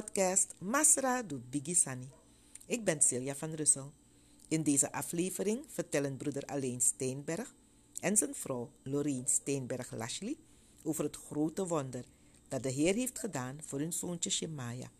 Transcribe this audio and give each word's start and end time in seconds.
Podcast 0.00 0.54
Masra 0.58 1.22
do 1.22 1.40
Biggie 1.50 1.74
Sani. 1.74 2.08
Ik 2.66 2.84
ben 2.84 3.02
Celia 3.02 3.34
van 3.34 3.54
Russel. 3.54 3.92
In 4.48 4.62
deze 4.62 4.92
aflevering 4.92 5.64
vertellen 5.68 6.16
broeder 6.16 6.44
Alleen 6.44 6.80
Steenberg 6.80 7.54
en 8.00 8.16
zijn 8.16 8.34
vrouw 8.34 8.70
Loreen 8.82 9.28
Steenberg-Lashley 9.28 10.36
over 10.82 11.04
het 11.04 11.16
grote 11.16 11.66
wonder 11.66 12.04
dat 12.48 12.62
de 12.62 12.70
Heer 12.70 12.94
heeft 12.94 13.18
gedaan 13.18 13.58
voor 13.64 13.78
hun 13.78 13.92
zoontje 13.92 14.30
Shemaya. 14.30 14.90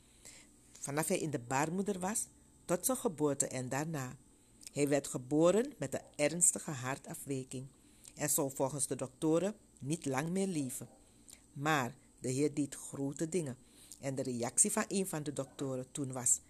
Vanaf 0.79 1.09
hij 1.09 1.19
in 1.19 1.31
de 1.31 1.41
baarmoeder 1.41 1.99
was 1.99 2.27
tot 2.65 2.85
zijn 2.87 2.99
geboorte 2.99 3.47
en 3.47 3.69
daarna. 3.69 4.17
Hij 4.73 4.89
werd 4.89 5.07
geboren 5.07 5.73
met 5.79 5.95
een 5.95 6.05
ernstige 6.17 6.71
hartafwijking 6.71 7.67
en 8.15 8.31
zou 8.31 8.51
volgens 8.55 8.87
de 8.87 8.97
doktoren 8.97 9.55
niet 9.79 10.07
lang 10.07 10.29
meer 10.29 10.47
leven. 10.47 10.89
Maar 11.53 11.95
de 12.19 12.29
Heer 12.29 12.55
deed 12.55 12.75
grote 12.75 13.29
dingen 13.29 13.57
en 14.01 14.15
de 14.15 14.23
reactie 14.23 14.73
van 14.73 14.85
een 14.89 15.07
van 15.07 15.23
de 15.23 15.33
doktoren 15.33 15.91
toen 15.93 16.13
was: 16.13 16.41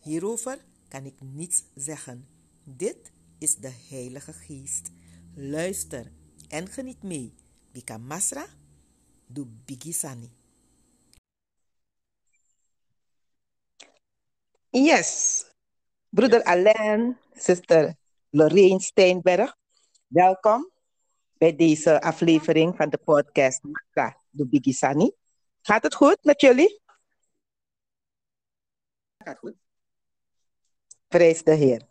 Hierover 0.00 0.64
kan 0.88 1.04
ik 1.04 1.20
niets 1.20 1.62
zeggen. 1.74 2.28
Dit 2.64 3.12
is 3.38 3.56
de 3.56 3.72
Heilige 3.88 4.32
Geest. 4.32 4.90
Luister 5.34 6.12
en 6.48 6.68
geniet 6.68 7.02
mee. 7.02 7.34
Bika 7.72 7.98
Masra, 7.98 8.46
do 9.26 9.46
Bigisani. 9.64 10.30
Yes. 14.70 15.44
Broeder 16.08 16.42
Alain, 16.42 17.18
zuster 17.34 17.94
Lorraine 18.30 18.80
Steenberg, 18.80 19.56
welkom 20.06 20.70
bij 21.38 21.56
deze 21.56 22.00
aflevering 22.00 22.76
van 22.76 22.88
de 22.88 22.98
podcast 22.98 23.62
Masra, 23.62 24.20
do 24.30 24.44
Bigisani. 24.46 25.12
Gaat 25.62 25.82
het 25.82 25.94
goed 25.94 26.18
met 26.22 26.40
jullie? 26.40 26.80
Gaat 29.26 29.38
goed. 29.38 29.54
Prijs 31.08 31.42
de 31.42 31.54
Heer. 31.54 31.82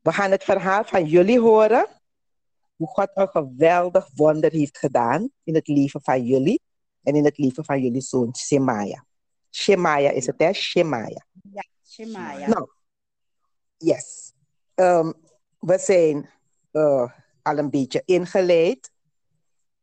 We 0.00 0.12
gaan 0.12 0.30
het 0.30 0.44
verhaal 0.44 0.84
van 0.84 1.04
jullie 1.04 1.40
horen. 1.40 1.86
Hoe 2.76 2.88
God 2.88 3.10
een 3.14 3.28
geweldig 3.28 4.08
wonder 4.14 4.50
heeft 4.50 4.78
gedaan 4.78 5.30
in 5.44 5.54
het 5.54 5.68
leven 5.68 6.02
van 6.02 6.24
jullie 6.24 6.60
en 7.02 7.14
in 7.14 7.24
het 7.24 7.38
leven 7.38 7.64
van 7.64 7.80
jullie 7.82 8.00
zoon 8.00 8.34
Shemaya. 8.36 9.04
Shemaya 9.50 10.10
is 10.10 10.26
het, 10.26 10.38
hè? 10.38 10.52
Shemaya. 10.52 11.26
Ja, 11.52 11.64
Shemaya. 11.86 12.48
Nou, 12.48 12.68
yes. 13.76 14.32
Um, 14.74 15.14
we 15.58 15.78
zijn 15.78 16.30
uh, 16.72 17.12
al 17.42 17.58
een 17.58 17.70
beetje 17.70 18.02
ingeleid. 18.04 18.90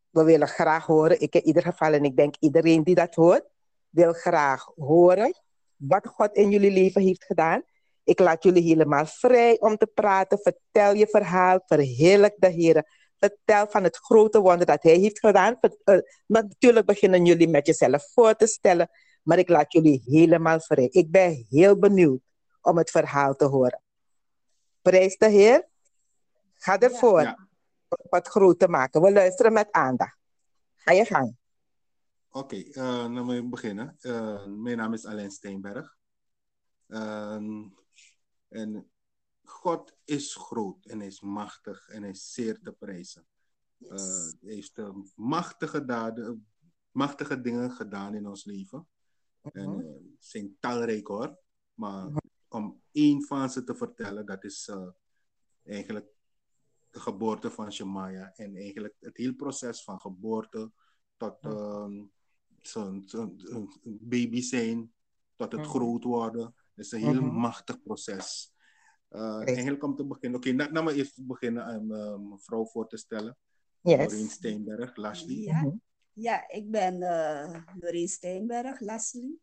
We 0.10 0.24
willen 0.24 0.48
graag 0.48 0.86
horen, 0.86 1.22
ik 1.22 1.36
in 1.36 1.46
ieder 1.46 1.64
geval, 1.64 1.94
en 1.94 2.04
ik 2.04 2.16
denk 2.16 2.36
iedereen 2.40 2.84
die 2.84 2.96
dat 2.96 3.16
hoort, 3.16 3.50
wil 3.90 4.14
graag 4.14 4.66
horen 4.76 5.46
wat 5.78 6.08
God 6.08 6.36
in 6.36 6.50
jullie 6.50 6.72
leven 6.72 7.02
heeft 7.02 7.24
gedaan. 7.24 7.64
Ik 8.04 8.20
laat 8.20 8.44
jullie 8.44 8.64
helemaal 8.64 9.06
vrij 9.06 9.60
om 9.60 9.78
te 9.78 9.88
praten. 9.88 10.40
Vertel 10.40 10.94
je 10.94 11.08
verhaal, 11.08 11.62
verheerlijk 11.66 12.36
de 12.38 12.50
Heer. 12.50 12.88
Vertel 13.18 13.68
van 13.68 13.84
het 13.84 13.98
grote 13.98 14.40
wonder 14.40 14.66
dat 14.66 14.84
Hij 14.84 14.96
heeft 14.96 15.20
gedaan. 15.20 15.60
Uh, 15.86 15.98
natuurlijk 16.26 16.86
beginnen 16.86 17.26
jullie 17.26 17.48
met 17.48 17.68
jezelf 17.68 18.12
voor 18.14 18.36
te 18.36 18.48
stellen, 18.48 18.90
maar 19.24 19.38
ik 19.38 19.50
laat 19.50 19.74
jullie 19.74 20.04
helemaal 20.06 20.60
vrij. 20.60 20.88
Ik 20.92 21.12
ben 21.12 21.46
heel 21.50 21.80
benieuwd 21.80 22.20
om 22.62 22.78
het 22.78 22.90
verhaal 22.90 23.36
te 23.36 23.46
horen. 23.46 23.82
Prijs 24.82 25.18
de 25.18 25.28
Heer. 25.30 25.68
Ga 26.54 26.80
ervoor 26.80 27.22
ja. 27.22 27.48
wat 28.10 28.28
groot 28.28 28.60
te 28.60 28.68
maken. 28.68 29.02
We 29.02 29.12
luisteren 29.12 29.54
met 29.54 29.72
aandacht. 29.72 30.18
Ga 30.76 30.92
je 30.92 31.06
gang. 31.06 31.36
Oké, 32.38 32.56
okay, 32.56 32.66
uh, 32.68 33.14
dan 33.16 33.26
moet 33.26 33.36
ik 33.36 33.50
beginnen. 33.50 33.98
Uh, 34.02 34.46
mijn 34.46 34.78
naam 34.78 34.94
is 34.94 35.06
Alain 35.06 35.32
Steenberg. 35.32 35.98
Uh, 36.88 37.42
en 38.48 38.92
God 39.44 39.98
is 40.04 40.36
groot 40.36 40.86
en 40.86 41.02
is 41.02 41.22
machtig 41.22 41.90
en 41.90 42.02
hij 42.02 42.12
is 42.12 42.34
zeer 42.34 42.60
te 42.60 42.72
prijzen. 42.72 43.28
Yes. 43.78 44.36
hij 44.42 44.54
heeft 44.54 44.82
machtige 45.16 45.86
daden, 45.86 46.48
machtige 46.92 47.42
dingen 47.42 47.72
gedaan 47.72 48.14
in 48.14 48.28
ons 48.28 48.46
leven. 48.46 48.88
-huh. 49.42 49.64
En 49.64 49.80
uh, 49.80 50.16
zijn 50.20 50.58
talrijk 50.60 51.08
hoor. 51.08 51.38
Maar 51.74 52.06
-huh. 52.06 52.18
om 52.48 52.82
één 52.92 53.24
van 53.24 53.50
ze 53.50 53.64
te 53.64 53.76
vertellen, 53.76 54.26
dat 54.26 54.44
is 54.44 54.72
eigenlijk 55.64 56.08
de 56.90 57.00
geboorte 57.00 57.52
van 57.52 57.72
Shemaya. 57.72 58.34
En 58.36 58.56
eigenlijk 58.56 58.96
het 59.00 59.18
hele 59.18 59.36
proces 59.36 59.84
van 59.84 60.00
geboorte 60.02 60.72
tot 61.18 61.46
um, 61.46 62.12
zo'n 62.68 63.04
zo 63.06 63.34
zo 63.38 63.68
baby 63.84 64.42
zijn, 64.42 64.94
tot 65.36 65.52
het 65.52 65.62
-huh. 65.62 65.70
groot 65.70 66.04
worden. 66.04 66.56
Het 66.76 66.86
is 66.86 66.92
een 66.92 67.00
heel 67.00 67.22
machtig 67.22 67.82
proces. 67.82 68.56
Uh, 69.10 69.48
eigenlijk 69.48 69.84
om 69.84 69.96
te 69.96 70.06
beginnen. 70.06 70.40
Oké, 70.40 70.50
okay, 70.50 70.68
nou 70.68 70.86
maar 70.86 70.94
eerst 70.94 71.26
beginnen 71.28 71.76
om 71.76 71.92
uh, 71.92 72.18
mevrouw 72.18 72.66
voor 72.66 72.88
te 72.88 72.98
stellen. 72.98 73.38
Yes. 73.82 73.98
Loreen 73.98 74.30
Steenberg, 74.30 74.96
Lashley. 74.96 75.36
Ja, 75.36 75.72
ja 76.14 76.50
ik 76.50 76.72
ben 76.72 77.02
uh, 77.02 77.64
Loreen 77.80 78.08
Steenberg, 78.08 78.80
Lashley. 78.80 79.38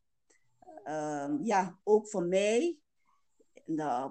Uh, 0.84 1.34
ja, 1.42 1.78
ook 1.82 2.08
voor 2.08 2.24
mij, 2.24 2.78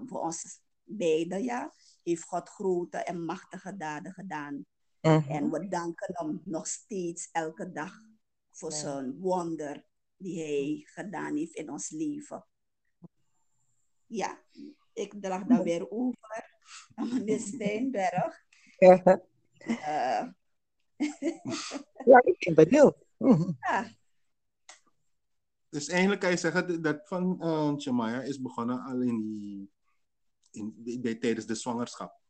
voor 0.05 0.19
ons 0.19 0.61
beiden, 0.83 1.43
ja, 1.43 1.73
heeft 2.03 2.23
God 2.23 2.49
grote 2.49 2.97
en 2.97 3.25
machtige 3.25 3.77
daden 3.77 4.13
gedaan. 4.13 4.65
-huh. 4.99 5.29
En 5.29 5.51
we 5.51 5.67
danken 5.67 6.15
hem 6.15 6.41
nog 6.45 6.67
steeds 6.67 7.29
elke 7.31 7.71
dag 7.71 7.93
voor 8.53 8.71
zijn 8.71 9.19
wonder 9.19 9.85
die 10.17 10.39
hij 10.39 10.81
gedaan 10.85 11.35
heeft 11.35 11.55
in 11.55 11.69
ons 11.69 11.89
leven. 11.89 12.45
Ja, 14.05 14.43
ik 14.93 15.13
draag 15.21 15.43
dat 15.43 15.63
weer 15.63 15.91
over 15.91 16.49
aan 16.95 17.13
meneer 17.13 17.39
Steenberg. 17.53 18.43
Ja, 18.77 19.21
uh. 19.67 20.27
ja 22.05 22.21
ik 22.23 22.37
ben 22.39 22.55
benieuwd. 22.55 22.95
Ja. 23.59 23.91
Dus 25.69 25.87
eigenlijk 25.87 26.21
kan 26.21 26.29
je 26.29 26.37
zeggen 26.37 26.81
dat 26.81 27.07
van 27.07 27.37
uh, 27.39 27.77
Shemaya 27.77 28.21
is 28.21 28.41
begonnen 28.41 28.79
al 28.79 29.01
in 29.01 29.21
die, 29.21 29.71
in, 30.51 31.19
tijdens 31.19 31.45
de 31.45 31.55
zwangerschap. 31.55 32.21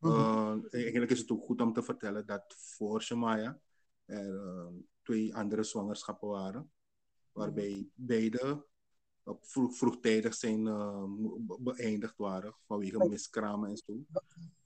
Uh, 0.00 0.10
mm-hmm. 0.10 0.66
eigenlijk 0.70 1.10
is 1.10 1.18
het 1.18 1.30
ook 1.30 1.44
goed 1.44 1.60
om 1.60 1.72
te 1.72 1.82
vertellen 1.82 2.26
dat 2.26 2.54
voor 2.58 3.02
Shemaya 3.02 3.60
er 4.04 4.34
uh, 4.34 4.66
twee 5.04 5.34
andere 5.34 5.62
zwangerschappen 5.62 6.28
waren, 6.28 6.70
waarbij 7.32 7.88
beide 7.94 8.66
op 9.24 9.46
vroeg, 9.46 9.76
vroegtijdig 9.76 10.34
zijn 10.34 10.66
uh, 10.66 11.04
beëindigd 11.58 12.16
waren 12.16 12.54
vanwege 12.66 13.08
miskramen 13.08 13.70
en 13.70 13.76
zo. 13.76 14.04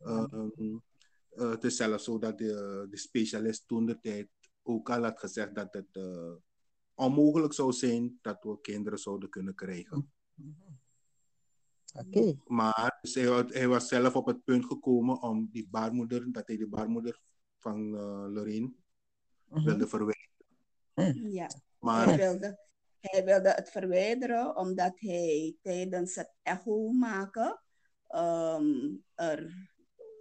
Uh, 0.00 0.24
uh, 0.56 1.50
het 1.50 1.64
is 1.64 1.76
zelfs 1.76 2.04
zo 2.04 2.18
dat 2.18 2.38
de, 2.38 2.86
de 2.90 2.96
specialist 2.96 3.68
toen 3.68 3.86
de 3.86 4.00
tijd 4.00 4.28
ook 4.62 4.90
al 4.90 5.02
had 5.02 5.18
gezegd 5.18 5.54
dat 5.54 5.72
het 5.72 5.96
uh, 5.96 6.32
onmogelijk 6.94 7.52
zou 7.52 7.72
zijn 7.72 8.18
dat 8.22 8.42
we 8.42 8.60
kinderen 8.60 8.98
zouden 8.98 9.28
kunnen 9.28 9.54
krijgen. 9.54 10.12
Okay. 11.94 12.38
Maar 12.46 12.98
dus 13.00 13.14
hij, 13.14 13.44
hij, 13.48 13.68
was 13.68 13.88
zelf 13.88 14.16
op 14.16 14.26
het 14.26 14.44
punt 14.44 14.64
gekomen 14.64 15.22
om 15.22 15.48
die 15.50 15.68
baarmoeder, 15.70 16.32
dat 16.32 16.46
hij 16.46 16.56
de 16.56 16.68
baarmoeder 16.68 17.20
van 17.58 17.94
uh, 17.94 18.26
Lorraine 18.28 18.72
uh-huh. 19.48 19.64
wilde 19.64 19.86
verwijderen. 19.86 20.27
Ja, 21.30 21.50
maar, 21.78 22.06
hij 22.06 22.16
wilde 22.16 22.66
hij 23.00 23.24
wilde 23.24 23.48
het 23.48 23.70
verwijderen 23.70 24.56
omdat 24.56 25.00
hij 25.00 25.56
tijdens 25.62 26.14
het 26.14 26.32
echo 26.42 26.88
maken 26.88 27.60
um, 28.14 29.04
er, 29.14 29.68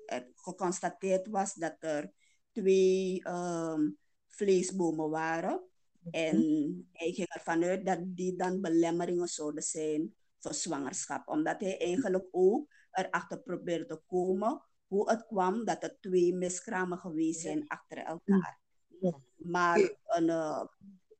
er, 0.05 0.31
geconstateerd 0.35 1.27
was 1.27 1.53
dat 1.53 1.75
er 1.79 2.11
twee 2.51 3.27
um, 3.27 3.97
vleesbomen 4.27 5.09
waren. 5.09 5.61
En 6.11 6.37
hij 6.91 7.11
ging 7.11 7.27
ervan 7.27 7.63
uit 7.63 7.85
dat 7.85 7.99
die 8.01 8.35
dan 8.35 8.61
belemmeringen 8.61 9.27
zouden 9.27 9.63
zijn 9.63 10.15
voor 10.39 10.53
zwangerschap. 10.53 11.27
Omdat 11.27 11.59
hij 11.59 11.79
eigenlijk 11.79 12.27
ook 12.31 12.73
erachter 12.91 13.39
probeerde 13.39 13.85
te 13.85 14.01
komen 14.05 14.61
hoe 14.87 15.09
het 15.09 15.25
kwam 15.25 15.65
dat 15.65 15.83
er 15.83 15.97
twee 15.99 16.33
miskramen 16.33 16.97
geweest 16.97 17.41
zijn 17.41 17.67
achter 17.67 17.97
elkaar. 17.97 18.59
Maar 19.35 19.95
een, 20.05 20.27
uh, 20.27 20.63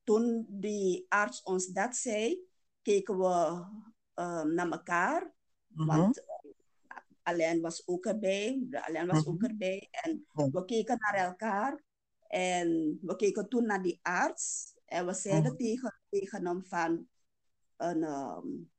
toen 0.04 0.46
die 0.50 1.06
arts 1.10 1.44
ons 1.44 1.68
dat 1.68 1.96
zei, 1.96 2.40
keken 2.82 3.18
we 3.18 3.66
um, 4.16 4.54
naar 4.54 4.70
elkaar. 4.70 5.34
Mm-hmm. 5.68 5.98
Want 5.98 6.24
Alain 7.24 7.62
was 7.62 7.88
ook 7.88 8.06
erbij, 8.06 8.68
Alain 8.72 9.08
was 9.08 9.18
mm-hmm. 9.18 9.34
ook 9.34 9.44
erbij. 9.44 9.88
En 9.92 10.26
we 10.34 10.66
keken 10.66 10.98
naar 11.00 11.26
elkaar. 11.26 11.84
En 12.28 13.00
we 13.02 13.16
keken 13.16 13.50
toen 13.50 13.66
naar 13.66 13.82
die 13.82 14.00
arts. 14.02 14.76
En 14.86 15.06
we 15.06 15.14
zeiden 15.14 15.58
tegen, 15.58 16.00
tegen 16.10 16.46
hem 16.46 16.66
van, 16.66 17.08
een, 17.78 18.04
um, 18.04 18.72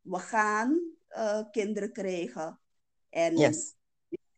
we 0.00 0.18
gaan 0.18 0.80
uh, 1.10 1.50
kinderen 1.50 1.92
krijgen. 1.92 2.60
En 3.08 3.36
yes. 3.36 3.74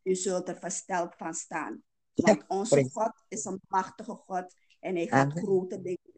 u 0.02 0.14
zult 0.14 0.48
er 0.48 0.58
versteld 0.58 1.14
van 1.16 1.34
staan. 1.34 1.82
Want 2.14 2.44
onze 2.46 2.90
God 2.92 3.12
is 3.28 3.44
een 3.44 3.60
machtige 3.68 4.14
God. 4.14 4.54
En 4.80 4.94
hij 4.94 5.06
gaat 5.06 5.32
grote 5.32 5.82
dingen 5.82 6.12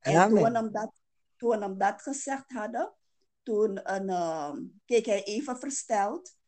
en 0.00 0.28
toen 0.28 0.42
we, 0.42 0.50
hem 0.50 0.72
dat, 0.72 0.92
toen 1.36 1.50
we 1.50 1.58
hem 1.58 1.78
dat 1.78 2.02
gezegd 2.02 2.52
hadden, 2.52 2.94
toen 3.42 3.94
een, 3.94 4.08
ehm, 4.08 4.64
keek 4.84 5.06
hij 5.06 5.22
even 5.24 5.58
versteld. 5.58 6.38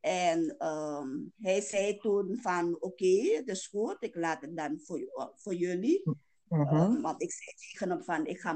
En 0.00 0.66
um, 0.66 1.32
hij 1.38 1.60
zei 1.60 1.96
toen 1.96 2.38
van 2.40 2.74
oké, 2.74 2.86
okay, 2.86 3.42
is 3.44 3.66
goed, 3.66 3.96
ik 3.98 4.14
laat 4.14 4.40
het 4.40 4.56
dan 4.56 4.80
voor, 4.80 5.32
voor 5.34 5.54
jullie. 5.54 6.02
Mm 6.04 6.16
-hmm. 6.48 6.80
um, 6.80 7.02
want 7.02 7.22
ik 7.22 7.32
zei 7.32 7.56
tegen 7.56 7.90
hem 7.90 8.04
van 8.04 8.26
ik 8.26 8.40
ga 8.40 8.52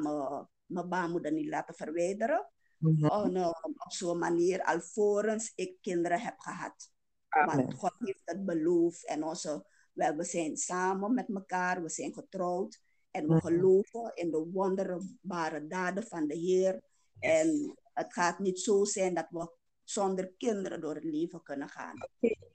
mijn 0.66 0.88
baarmoeder 0.88 1.32
niet 1.32 1.48
laten 1.48 1.74
verwijderen. 1.74 2.50
Mm 2.78 2.96
-hmm. 2.96 3.10
on, 3.10 3.36
uh, 3.36 3.46
op 3.62 3.92
zo'n 3.92 4.18
manier 4.18 4.62
alvorens 4.62 5.52
ik 5.54 5.76
kinderen 5.80 6.20
heb 6.20 6.38
gehad. 6.38 6.90
Amen. 7.37 7.56
Want 7.56 7.75
God 7.75 7.94
heeft 7.99 8.23
het 8.25 8.44
beloofd 8.44 9.06
en 9.06 9.25
onze, 9.25 9.67
wel, 9.93 10.17
we 10.17 10.25
zijn 10.25 10.56
samen 10.56 11.15
met 11.15 11.29
elkaar, 11.29 11.83
we 11.83 11.88
zijn 11.88 12.12
getrouwd. 12.12 12.85
En 13.11 13.27
we 13.27 13.35
mm 13.35 13.41
geloven 13.41 14.12
in 14.15 14.31
de 14.31 14.50
wonderbare 14.53 15.67
daden 15.67 16.03
van 16.03 16.27
de 16.27 16.35
Heer. 16.35 16.83
En 17.19 17.77
het 17.93 18.12
gaat 18.12 18.38
niet 18.38 18.61
zo 18.61 18.85
zijn 18.85 19.15
dat 19.15 19.27
we 19.31 19.56
zonder 19.83 20.33
kinderen 20.38 20.81
door 20.81 20.94
het 20.94 21.05
leven 21.05 21.43
kunnen 21.43 21.69
gaan. 21.69 22.09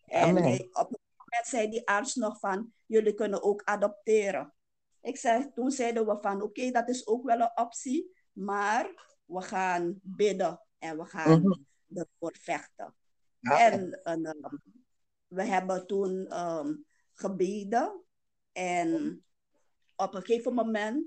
En 0.06 0.36
hij, 0.36 0.70
op 0.72 0.92
een 0.92 1.00
moment 1.16 1.48
zei 1.48 1.70
die 1.70 1.88
arts 1.88 2.16
nog 2.16 2.40
van, 2.40 2.74
jullie 2.86 3.14
kunnen 3.14 3.44
ook 3.44 3.62
adopteren. 3.64 4.54
Ik 5.02 5.18
zei, 5.18 5.52
toen 5.54 5.72
zeiden 5.72 6.06
we 6.06 6.18
van, 6.22 6.36
oké, 6.36 6.44
okay, 6.44 6.72
dat 6.72 6.90
is 6.90 7.08
ook 7.08 7.26
wel 7.26 7.40
een 7.40 7.58
optie, 7.58 8.18
maar 8.32 9.16
we 9.26 9.42
gaan 9.42 10.00
bidden 10.04 10.62
en 10.78 10.98
we 10.98 11.06
gaan 11.06 11.42
mm 11.42 11.52
-hmm. 11.52 11.66
ervoor 11.98 12.36
vechten. 12.40 12.96
Ja. 13.42 13.72
En, 13.72 14.04
en 14.04 14.26
um, 14.26 14.62
we 15.28 15.44
hebben 15.44 15.88
toen 15.88 16.40
um, 16.40 16.86
gebeden 17.14 18.04
en 18.52 19.24
op 19.96 20.14
een 20.14 20.22
gegeven 20.22 20.54
moment, 20.54 21.06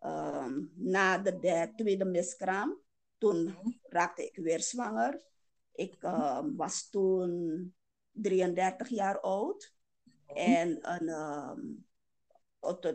um, 0.00 0.72
na 0.74 1.18
de, 1.18 1.38
de 1.38 1.72
tweede 1.76 2.04
miskraam, 2.04 2.80
toen 3.18 3.56
raakte 3.82 4.26
ik 4.26 4.36
weer 4.36 4.60
zwanger. 4.60 5.22
Ik 5.72 6.02
uh, 6.02 6.40
was 6.56 6.90
toen 6.90 7.74
33 8.12 8.88
jaar 8.88 9.20
oud. 9.20 9.74
En 10.26 10.92
um, 11.10 11.86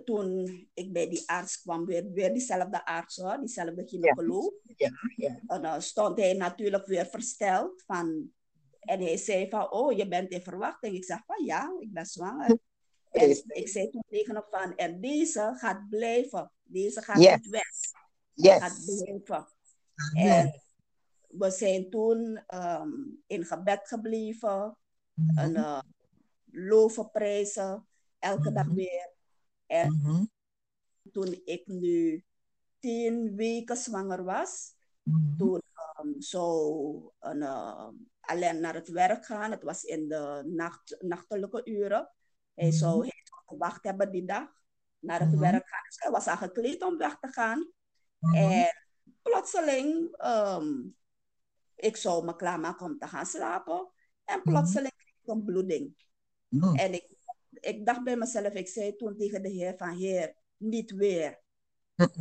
toen 0.05 0.47
ik 0.73 0.93
bij 0.93 1.09
die 1.09 1.29
arts 1.29 1.61
kwam, 1.61 1.85
weer, 1.85 2.11
weer 2.11 2.33
diezelfde 2.33 2.85
arts 2.85 3.15
hoor, 3.15 3.39
diezelfde 3.39 3.87
gynaecoloog. 3.87 4.53
Ja. 4.75 4.91
Ja, 5.15 5.39
En 5.47 5.61
dan 5.61 5.81
stond 5.81 6.19
hij 6.19 6.33
natuurlijk 6.33 6.85
weer 6.85 7.05
versteld 7.05 7.83
van. 7.85 8.31
En 8.83 9.01
hij 9.01 9.17
zei 9.17 9.49
van, 9.49 9.71
oh, 9.71 9.97
je 9.97 10.07
bent 10.07 10.29
in 10.29 10.41
verwachting. 10.41 10.95
Ik 10.95 11.05
zeg 11.05 11.25
van, 11.25 11.45
ja, 11.45 11.75
ik 11.79 11.93
ben 11.93 12.05
zwanger. 12.05 12.57
En 13.11 13.29
ik 13.47 13.67
zei 13.67 13.89
toen 13.89 14.03
tegen 14.07 14.35
hem 14.35 14.43
van, 14.49 14.75
en 14.75 15.01
deze 15.01 15.53
gaat 15.57 15.89
blijven. 15.89 16.51
Deze 16.63 17.01
gaat 17.01 17.21
yes. 17.21 17.35
niet 17.35 17.49
weg. 17.49 17.69
Yes. 18.33 18.57
Gaat 18.57 18.85
blijven. 18.85 19.47
En 20.13 20.61
we 21.27 21.51
zijn 21.51 21.89
toen 21.89 22.43
um, 22.55 23.23
in 23.27 23.45
gebed 23.45 23.87
gebleven. 23.87 24.77
Mm 25.13 25.29
-hmm. 25.29 25.37
En 25.37 25.51
uh, 25.51 25.81
loven 26.51 27.11
prijzen. 27.11 27.87
Elke 28.19 28.39
mm 28.39 28.45
-hmm. 28.45 28.53
dag 28.53 28.67
weer. 28.67 29.09
En 29.65 29.91
mm 29.91 29.99
-hmm. 30.03 30.29
toen 31.11 31.41
ik 31.45 31.67
nu 31.67 32.23
tien 32.79 33.35
weken 33.35 33.77
zwanger 33.77 34.23
was, 34.23 34.73
toen 35.37 35.61
um, 36.01 36.15
een, 37.19 37.41
uh, 37.41 37.87
alleen 38.19 38.59
naar 38.59 38.73
het 38.73 38.89
werk 38.89 39.25
gaan. 39.25 39.51
Het 39.51 39.63
was 39.63 39.83
in 39.83 40.07
de 40.07 40.43
nacht, 40.45 40.95
nachtelijke 40.99 41.61
uren. 41.65 42.11
Hij 42.53 42.71
zou 42.71 43.01
hij 43.01 43.23
gewacht 43.45 43.83
hebben 43.83 44.11
die 44.11 44.25
dag 44.25 44.47
naar 44.99 45.19
het 45.19 45.39
werk 45.39 45.67
gaan. 45.67 45.83
Dus 45.83 45.99
hij 45.99 46.11
was 46.11 46.27
al 46.27 46.37
gekleed 46.37 46.83
om 46.83 46.97
weg 46.97 47.17
te 47.19 47.27
gaan. 47.27 47.71
En 48.33 48.67
plotseling, 49.21 50.25
um, 50.25 50.95
ik 51.75 51.95
zou 51.95 52.25
me 52.25 52.35
klaarmaken 52.35 52.85
om 52.85 52.97
te 52.97 53.07
gaan 53.07 53.25
slapen. 53.25 53.91
En 54.25 54.41
plotseling 54.41 54.93
kreeg 54.95 55.15
ik 55.21 55.27
een 55.27 55.43
bloeding. 55.43 56.05
Mm. 56.47 56.75
En 56.75 56.93
ik, 56.93 57.07
ik 57.49 57.85
dacht 57.85 58.03
bij 58.03 58.15
mezelf, 58.15 58.53
ik 58.53 58.67
zei 58.67 58.95
toen 58.95 59.17
tegen 59.17 59.41
de 59.43 59.49
Heer 59.49 59.77
van 59.77 59.89
Heer, 59.89 60.35
niet 60.57 60.91
weer. 60.91 61.41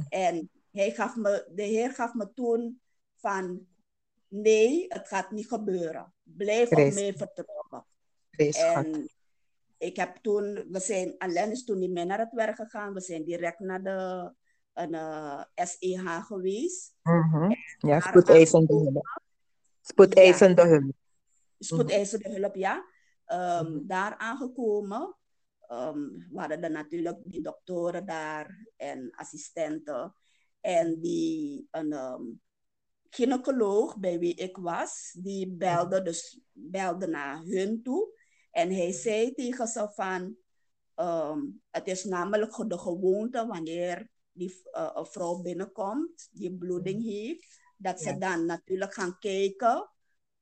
En 0.08 0.50
hij 0.70 0.90
gaf 0.90 1.16
me, 1.16 1.50
de 1.54 1.62
Heer 1.62 1.92
gaf 1.92 2.14
me 2.14 2.32
toen 2.34 2.80
van, 3.22 3.66
nee, 4.28 4.86
het 4.88 5.08
gaat 5.08 5.30
niet 5.30 5.48
gebeuren. 5.48 6.14
Blijf 6.22 6.70
op 6.70 6.76
mij 6.76 7.14
vertrouwen. 7.16 7.86
En 8.50 9.10
ik 9.78 9.96
heb 9.96 10.16
toen, 10.16 10.64
we 10.70 10.80
zijn, 10.80 11.14
alleen 11.18 11.50
is 11.50 11.64
toen 11.64 11.78
niet 11.78 11.90
meer 11.90 12.06
naar 12.06 12.18
het 12.18 12.32
werk 12.32 12.56
gegaan. 12.56 12.94
We 12.94 13.00
zijn 13.00 13.24
direct 13.24 13.58
naar 13.58 13.82
de 13.82 14.32
een 14.72 14.94
uh, 14.94 15.42
SEH 15.54 16.24
geweest. 16.26 16.94
Mm-hmm. 17.02 17.56
Ja, 17.78 18.00
spoedeisende 18.00 18.74
hulp. 18.74 19.20
Spoedeisende 19.80 20.62
ja. 20.62 20.68
hulp. 20.68 20.94
Spoedeisende 21.58 22.30
hulp, 22.30 22.54
ja. 22.54 22.84
Um, 23.26 23.66
mm-hmm. 23.66 23.86
Daar 23.86 24.16
aangekomen 24.16 25.16
um, 25.68 26.28
waren 26.30 26.62
er 26.62 26.70
natuurlijk 26.70 27.18
die 27.24 27.42
doktoren 27.42 28.06
daar 28.06 28.66
en 28.76 29.10
assistenten. 29.10 30.14
En 30.60 31.00
die 31.00 31.68
een 31.70 31.92
um, 31.92 32.40
gynaecoloog 33.14 33.98
bij 33.98 34.18
wie 34.18 34.34
ik 34.34 34.56
was, 34.56 35.16
die 35.18 35.50
belde, 35.50 36.02
dus 36.02 36.40
belde 36.52 37.06
naar 37.06 37.42
hun 37.42 37.82
toe. 37.82 38.20
En 38.50 38.72
hij 38.72 38.92
zei 38.92 39.32
tegen 39.32 39.66
ze 39.66 39.90
van, 39.94 40.36
um, 40.96 41.62
het 41.70 41.86
is 41.86 42.04
namelijk 42.04 42.68
de 42.68 42.78
gewoonte 42.78 43.46
wanneer 43.46 44.08
die 44.32 44.62
uh, 44.72 44.90
een 44.94 45.06
vrouw 45.06 45.40
binnenkomt, 45.40 46.28
die 46.30 46.56
bloeding 46.56 47.02
mm. 47.02 47.08
heeft, 47.08 47.60
dat 47.76 48.00
ze 48.00 48.08
ja. 48.08 48.18
dan 48.18 48.46
natuurlijk 48.46 48.94
gaan 48.94 49.18
kijken, 49.18 49.90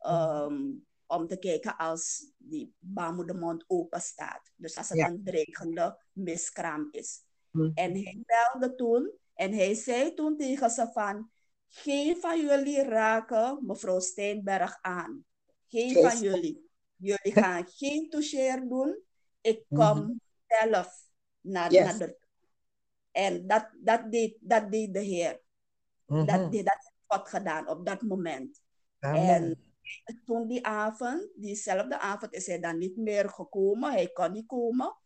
um, 0.07 0.87
om 1.07 1.27
te 1.27 1.39
kijken 1.39 1.77
als 1.77 2.33
die 2.37 2.75
baarmoedermond 2.79 3.65
open 3.67 4.01
staat. 4.01 4.53
Dus 4.57 4.77
als 4.77 4.89
het 4.89 4.99
ja. 4.99 5.09
een 5.09 5.25
dreigende 5.25 6.03
miskraam 6.13 6.89
is. 6.91 7.23
En 7.53 7.93
hij 7.95 8.23
belde 8.27 8.75
toen 8.75 9.13
en 9.35 9.53
hij 9.53 9.75
zei 9.75 10.15
toen 10.15 10.37
tegen 10.37 10.71
ze 10.71 10.91
van, 10.93 11.31
geen 11.71 12.17
van 12.17 12.41
jullie 12.41 12.83
raken 12.83 13.59
mevrouw 13.67 14.01
Steenberg 14.01 14.79
aan. 14.81 15.25
Geen 15.69 15.93
van 15.93 16.19
jullie. 16.19 16.71
Jullie 16.97 17.33
gaan 17.33 17.67
geen 17.79 18.09
toucheer 18.09 18.69
doen. 18.69 19.03
Ik 19.41 19.65
kom 19.69 19.99
mm 19.99 20.05
-hmm. 20.05 20.21
zelf 20.47 21.09
naar, 21.41 21.73
yes. 21.73 21.85
naar 21.85 21.99
de 21.99 22.19
en 23.13 23.47
dat, 23.47 23.71
dat, 23.83 24.13
deed, 24.13 24.37
dat 24.41 24.71
deed 24.71 24.95
de 24.95 25.01
Heer. 25.01 25.41
Mm-hmm. 26.07 26.27
Dat, 26.27 26.53
deed, 26.53 26.65
dat 26.65 26.77
heeft 26.79 27.05
God 27.07 27.29
gedaan 27.29 27.69
op 27.69 27.87
dat 27.87 28.03
moment. 28.03 28.63
Amen. 28.99 29.21
En 30.05 30.23
toen 30.25 30.47
die 30.47 30.67
avond, 30.67 31.29
diezelfde 31.35 31.99
avond, 31.99 32.35
is 32.35 32.47
hij 32.47 32.61
dan 32.61 32.79
niet 32.79 32.97
meer 32.97 33.29
gekomen. 33.29 33.93
Hij 33.93 34.09
kon 34.09 34.33
niet 34.33 34.47
komen. 34.47 34.97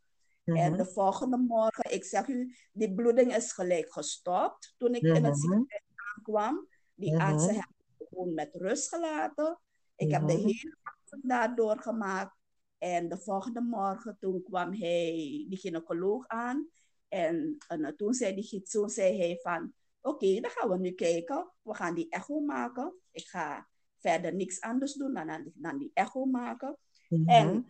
Mm-hmm. 0.45 0.63
En 0.63 0.77
de 0.77 0.85
volgende 0.85 1.37
morgen, 1.37 1.93
ik 1.93 2.05
zeg 2.05 2.27
u, 2.27 2.57
die 2.73 2.95
bloeding 2.95 3.35
is 3.35 3.53
gelijk 3.53 3.93
gestopt. 3.93 4.75
Toen 4.79 4.95
ik 4.95 5.03
in 5.03 5.25
het 5.25 5.39
ziekenhuis 5.39 5.84
aankwam, 6.17 6.69
die 6.95 7.13
mm-hmm. 7.13 7.27
artsen 7.27 7.55
hebben 7.55 7.75
gewoon 8.09 8.35
met 8.35 8.51
rust 8.55 8.89
gelaten. 8.89 9.61
Ik 9.97 10.11
heb 10.11 10.27
de 10.27 10.33
hele 10.33 10.77
avond 10.83 11.29
daar 11.29 11.55
doorgemaakt. 11.55 12.37
En 12.79 13.09
de 13.09 13.19
volgende 13.19 13.61
morgen, 13.61 14.17
toen 14.21 14.43
kwam 14.43 14.73
hij, 14.73 15.47
die 15.49 15.59
gynaecoloog 15.59 16.27
aan. 16.27 16.69
En, 17.09 17.57
en 17.69 17.95
toen 17.97 18.15
zei 18.15 18.35
die 18.35 18.63
toen 18.63 18.89
zei 18.89 19.19
hij 19.19 19.39
van, 19.43 19.73
oké, 20.01 20.25
okay, 20.25 20.41
dan 20.41 20.51
gaan 20.51 20.69
we 20.69 20.79
nu 20.79 20.93
kijken. 20.93 21.53
We 21.63 21.75
gaan 21.75 21.95
die 21.95 22.09
echo 22.09 22.41
maken. 22.41 22.95
Ik 23.11 23.27
ga 23.27 23.69
verder 23.99 24.35
niks 24.35 24.61
anders 24.61 24.95
doen 24.95 25.15
dan, 25.15 25.51
dan 25.55 25.79
die 25.79 25.91
echo 25.95 26.25
maken. 26.25 26.77
Mm-hmm. 27.09 27.29
En 27.29 27.67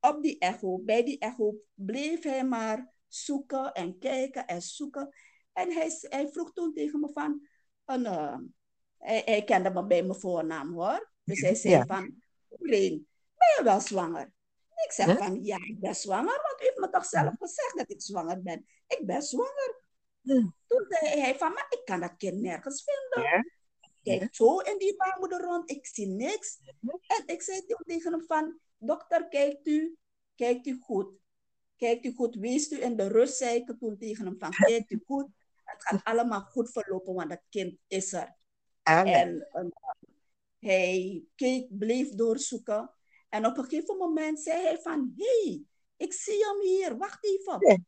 op 0.00 0.22
die 0.22 0.38
echo, 0.38 0.78
bij 0.78 1.04
die 1.04 1.18
echo, 1.18 1.54
bleef 1.74 2.22
hij 2.22 2.44
maar 2.44 2.92
zoeken 3.08 3.72
en 3.72 3.98
kijken 3.98 4.46
en 4.46 4.62
zoeken. 4.62 5.14
En 5.54 5.72
hij, 5.72 5.90
hij 6.00 6.28
vroeg 6.28 6.52
toen 6.52 6.72
tegen 6.72 7.00
me 7.00 7.08
van, 7.12 7.46
een, 7.84 8.00
uh, 8.00 8.36
hij, 8.98 9.22
hij, 9.24 9.44
kende 9.44 9.70
me 9.70 9.86
bij 9.86 10.02
mijn 10.02 10.20
voornaam 10.20 10.74
hoor. 10.74 11.10
Dus 11.24 11.40
hij 11.40 11.54
zei 11.54 11.74
ja. 11.74 11.86
van, 11.86 12.22
Reen, 12.48 13.08
ben 13.34 13.54
je 13.56 13.60
wel 13.64 13.80
zwanger? 13.80 14.32
Ik 14.84 14.92
zeg 14.92 15.06
huh? 15.06 15.16
van, 15.16 15.44
ja, 15.44 15.56
ik 15.56 15.80
ben 15.80 15.94
zwanger, 15.94 16.40
want 16.42 16.60
u 16.60 16.64
heeft 16.64 16.78
me 16.78 16.90
toch 16.90 17.04
zelf 17.04 17.34
gezegd 17.38 17.76
dat 17.76 17.90
ik 17.90 18.02
zwanger 18.02 18.42
ben. 18.42 18.66
Ik 18.86 19.00
ben 19.06 19.22
zwanger. 19.22 19.82
Huh? 20.20 20.46
Toen 20.66 20.86
zei 20.88 21.20
hij 21.20 21.38
van, 21.38 21.52
maar 21.52 21.66
ik 21.68 21.82
kan 21.84 22.00
dat 22.00 22.16
kind 22.16 22.40
nergens 22.40 22.84
vinden. 22.84 23.30
Ja. 23.30 23.44
Kijk 24.02 24.34
zo 24.34 24.58
in 24.58 24.78
die 24.78 24.96
baarmoeder 24.96 25.40
rond, 25.40 25.70
ik 25.70 25.86
zie 25.86 26.06
niks. 26.06 26.58
En 27.06 27.22
ik 27.26 27.42
zei 27.42 27.64
tegen 27.86 28.12
hem 28.12 28.24
van, 28.26 28.58
dokter, 28.78 29.28
kijkt 29.28 29.66
u, 29.66 29.96
kijkt 30.34 30.66
u 30.66 30.78
goed. 30.80 31.08
Kijkt 31.76 32.04
u 32.04 32.12
goed, 32.12 32.34
wees 32.34 32.70
u 32.70 32.82
in 32.82 32.96
de 32.96 33.08
rust, 33.08 33.36
zei 33.36 33.56
ik 33.56 33.74
toen 33.78 33.98
tegen 33.98 34.24
hem 34.24 34.38
van, 34.38 34.50
kijkt 34.50 34.90
u 34.90 35.02
goed. 35.06 35.28
Het 35.64 35.82
gaat 35.84 36.04
allemaal 36.04 36.40
goed 36.40 36.70
verlopen, 36.70 37.14
want 37.14 37.28
dat 37.30 37.42
kind 37.48 37.78
is 37.86 38.12
er. 38.12 38.36
Amen. 38.82 39.12
En 39.14 39.48
um, 39.52 39.72
hij 40.58 41.24
keek, 41.34 41.78
bleef 41.78 42.08
doorzoeken. 42.14 42.90
En 43.28 43.46
op 43.46 43.56
een 43.58 43.64
gegeven 43.64 43.96
moment 43.96 44.40
zei 44.40 44.62
hij 44.62 44.78
van, 44.78 45.12
hé, 45.16 45.42
hey, 45.42 45.62
ik 45.96 46.12
zie 46.12 46.44
hem 46.44 46.60
hier, 46.60 46.96
wacht 46.96 47.24
even. 47.24 47.56
Ja. 47.68 47.78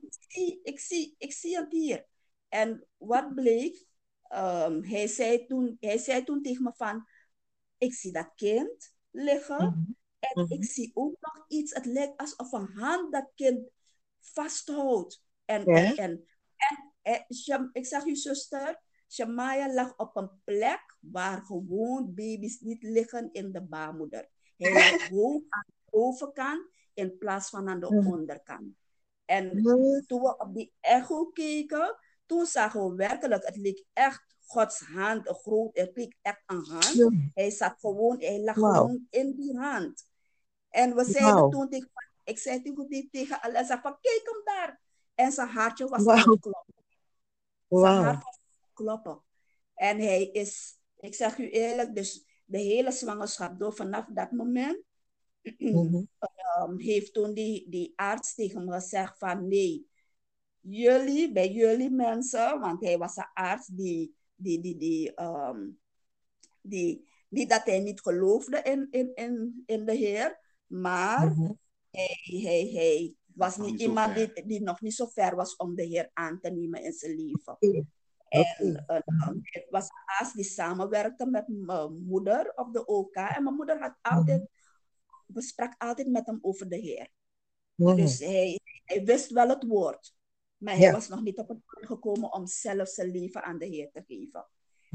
Ik, 0.00 0.14
zie, 0.28 0.60
ik, 0.62 0.80
zie, 0.80 1.14
ik 1.18 1.32
zie 1.32 1.54
hem 1.56 1.66
hier. 1.70 2.06
En 2.48 2.86
wat 2.96 3.34
bleek, 3.34 3.84
um, 4.28 4.84
hij, 4.84 5.06
zei 5.06 5.46
toen, 5.46 5.76
hij 5.80 5.98
zei 5.98 6.24
toen 6.24 6.42
tegen 6.42 6.62
me 6.62 6.72
van, 6.76 7.08
ik 7.78 7.94
zie 7.94 8.12
dat 8.12 8.32
kind 8.34 8.94
liggen 9.10 9.64
Mhm. 9.64 9.92
en 10.18 10.42
Mhm. 10.42 10.52
ik 10.52 10.64
zie 10.64 10.90
ook 10.94 11.16
nog 11.20 11.44
iets, 11.48 11.74
het 11.74 11.84
lijkt 11.86 12.16
alsof 12.16 12.52
een 12.52 12.72
hand 12.74 13.12
dat 13.12 13.30
kind 13.34 13.68
vasthoudt. 14.20 15.22
En, 15.44 15.64
Ja? 15.72 15.94
en, 15.94 16.26
ik 17.72 17.86
zag 17.86 18.04
uw 18.04 18.14
zuster, 18.14 18.80
Shamaya 19.08 19.72
lag 19.74 19.96
op 19.96 20.16
een 20.16 20.30
plek 20.44 20.96
waar 21.00 21.42
gewoon 21.44 22.14
baby's 22.14 22.60
niet 22.60 22.82
liggen 22.82 23.28
in 23.32 23.52
de 23.52 23.62
baarmoeder. 23.62 24.28
Hij 24.56 24.72
lag 24.98 25.08
hoog 25.08 25.42
aan 25.48 25.64
de 25.66 25.90
bovenkant 25.90 26.68
in 26.94 27.18
plaats 27.18 27.50
van 27.50 27.68
aan 27.68 27.80
de 27.80 27.94
Mhm. 27.94 28.06
onderkant. 28.12 28.74
En 29.24 29.46
Mhm. 29.46 30.00
toen 30.06 30.20
we 30.22 30.36
op 30.38 30.54
die 30.54 30.72
echo 30.80 31.24
keken, 31.26 31.96
toen 32.26 32.46
zagen 32.46 32.88
we 32.88 32.94
werkelijk, 32.94 33.46
het 33.46 33.56
leek 33.56 33.84
echt 33.92 34.32
Gods 34.46 34.80
hand, 34.80 35.28
een 35.28 35.34
groot, 35.34 35.76
het 35.76 35.90
leek 35.96 36.16
echt 36.22 36.42
een 36.46 36.64
hand. 36.68 37.12
Hij 37.34 37.50
zat 37.50 37.74
gewoon, 37.80 38.16
hij 38.20 38.40
lag 38.40 38.54
gewoon 38.54 39.06
in 39.10 39.34
die 39.36 39.56
hand. 39.58 40.06
En 40.68 40.94
we 40.94 41.04
zeiden 41.04 41.50
toen 41.50 41.68
tegen, 41.68 41.90
ik 42.24 42.38
zei 42.38 42.62
toen 42.62 42.88
tegen- 42.88 43.08
tegen 43.10 43.42
Alessa 43.42 43.80
van, 43.80 43.96
kijk 44.00 44.22
hem 44.24 44.54
daar. 44.54 44.80
En 45.14 45.32
zijn 45.32 45.48
hartje 45.48 45.86
was 45.86 46.02
Wauw. 46.02 46.16
aan 46.24 46.30
het 46.30 46.40
kloppen. 46.40 46.73
Het 47.80 48.72
kloppen. 48.72 49.22
En 49.74 49.98
hij 49.98 50.22
is, 50.24 50.78
ik 50.96 51.14
zeg 51.14 51.38
u 51.38 51.50
eerlijk, 51.50 51.94
dus 51.94 52.26
de 52.44 52.58
hele 52.58 52.92
zwangerschap 52.92 53.58
door 53.58 53.74
vanaf 53.74 54.06
dat 54.08 54.30
moment 54.30 54.82
um, 55.58 56.78
heeft 56.88 57.12
toen 57.12 57.34
die, 57.34 57.68
die 57.68 57.92
arts 57.96 58.34
tegen 58.34 58.64
me 58.64 58.72
gezegd 58.72 59.18
van 59.18 59.48
nee, 59.48 59.86
jullie, 60.60 61.32
bij 61.32 61.52
jullie 61.52 61.90
mensen, 61.90 62.60
want 62.60 62.80
hij 62.84 62.98
was 62.98 63.16
een 63.16 63.30
arts 63.34 63.66
die, 63.66 64.14
die, 64.34 64.60
die, 64.60 64.76
die, 64.76 65.22
um, 65.22 65.78
die 66.60 67.08
niet 67.28 67.50
dat 67.50 67.64
hij 67.64 67.80
niet 67.80 68.00
geloofde 68.00 68.62
in, 68.62 68.88
in, 68.90 69.14
in, 69.14 69.62
in 69.66 69.84
de 69.84 69.94
Heer, 69.94 70.40
maar 70.66 71.26
Mhm. 71.26 71.52
hij, 71.90 72.18
hij, 72.42 72.70
hij 72.72 73.14
was 73.34 73.56
niet 73.56 73.80
iemand 73.80 74.14
die, 74.14 74.46
die 74.46 74.62
nog 74.62 74.80
niet 74.80 74.94
zo 74.94 75.06
ver 75.06 75.36
was 75.36 75.56
om 75.56 75.74
de 75.74 75.82
Heer 75.82 76.10
aan 76.12 76.40
te 76.40 76.50
nemen 76.50 76.82
in 76.82 76.92
zijn 76.92 77.14
leven. 77.16 77.52
Oké. 77.52 77.84
En 78.28 78.84
eh, 78.86 79.00
um, 79.28 79.40
het 79.42 79.66
was 79.70 79.84
een 79.84 80.16
arts 80.18 80.32
die 80.34 80.44
samenwerkte 80.44 81.26
met 81.26 81.44
mijn 81.48 82.02
moeder 82.02 82.52
op 82.54 82.72
de 82.72 82.86
OK. 82.86 83.14
En 83.14 83.42
mijn 83.42 83.54
moeder 83.56 83.80
had 83.80 83.94
altijd, 84.02 84.48
we 85.26 85.42
sprak 85.42 85.74
altijd 85.78 86.08
met 86.08 86.26
hem 86.26 86.38
over 86.42 86.68
de 86.68 86.76
Heer. 86.76 87.08
Dus 87.96 88.18
hij, 88.18 88.60
hij 88.84 89.04
wist 89.04 89.30
wel 89.30 89.48
het 89.48 89.64
woord. 89.64 90.14
Maar 90.56 90.74
hij 90.74 90.82
Ja. 90.86 90.92
was 90.92 91.08
nog 91.08 91.22
niet 91.22 91.38
op 91.38 91.48
het 91.48 91.58
punt 91.66 91.86
gekomen 91.86 92.32
om 92.32 92.46
zelf 92.46 92.88
zijn 92.88 93.10
leven 93.10 93.42
aan 93.44 93.58
de 93.58 93.66
Heer 93.66 93.90
te 93.92 94.02
geven. 94.06 94.46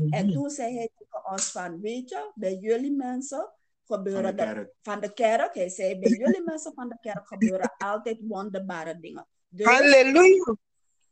En 0.10 0.32
toen 0.32 0.50
zei 0.50 0.76
hij 0.76 0.90
tegen 0.98 1.32
ons 1.32 1.52
van, 1.52 1.82
weet 1.82 2.10
je, 2.10 2.32
bij 2.36 2.56
jullie 2.56 2.92
mensen 2.96 3.54
Van 3.90 3.98
gebeuren 3.98 4.36
de 4.36 4.44
de- 4.44 4.54
kerk. 4.54 4.74
van 4.82 5.00
de 5.00 5.14
kerk. 5.14 5.54
Hij 5.54 5.70
zei, 5.70 6.00
bij 6.00 6.10
jullie 6.10 6.42
mensen 6.44 6.74
van 6.74 6.90
de 6.90 6.98
kerk 7.00 7.28
gebeuren 7.28 7.74
altijd 7.78 8.18
wonderbare 8.28 9.00
dingen. 9.00 9.28
Dus 9.48 9.66
Halleluja. 9.66 10.56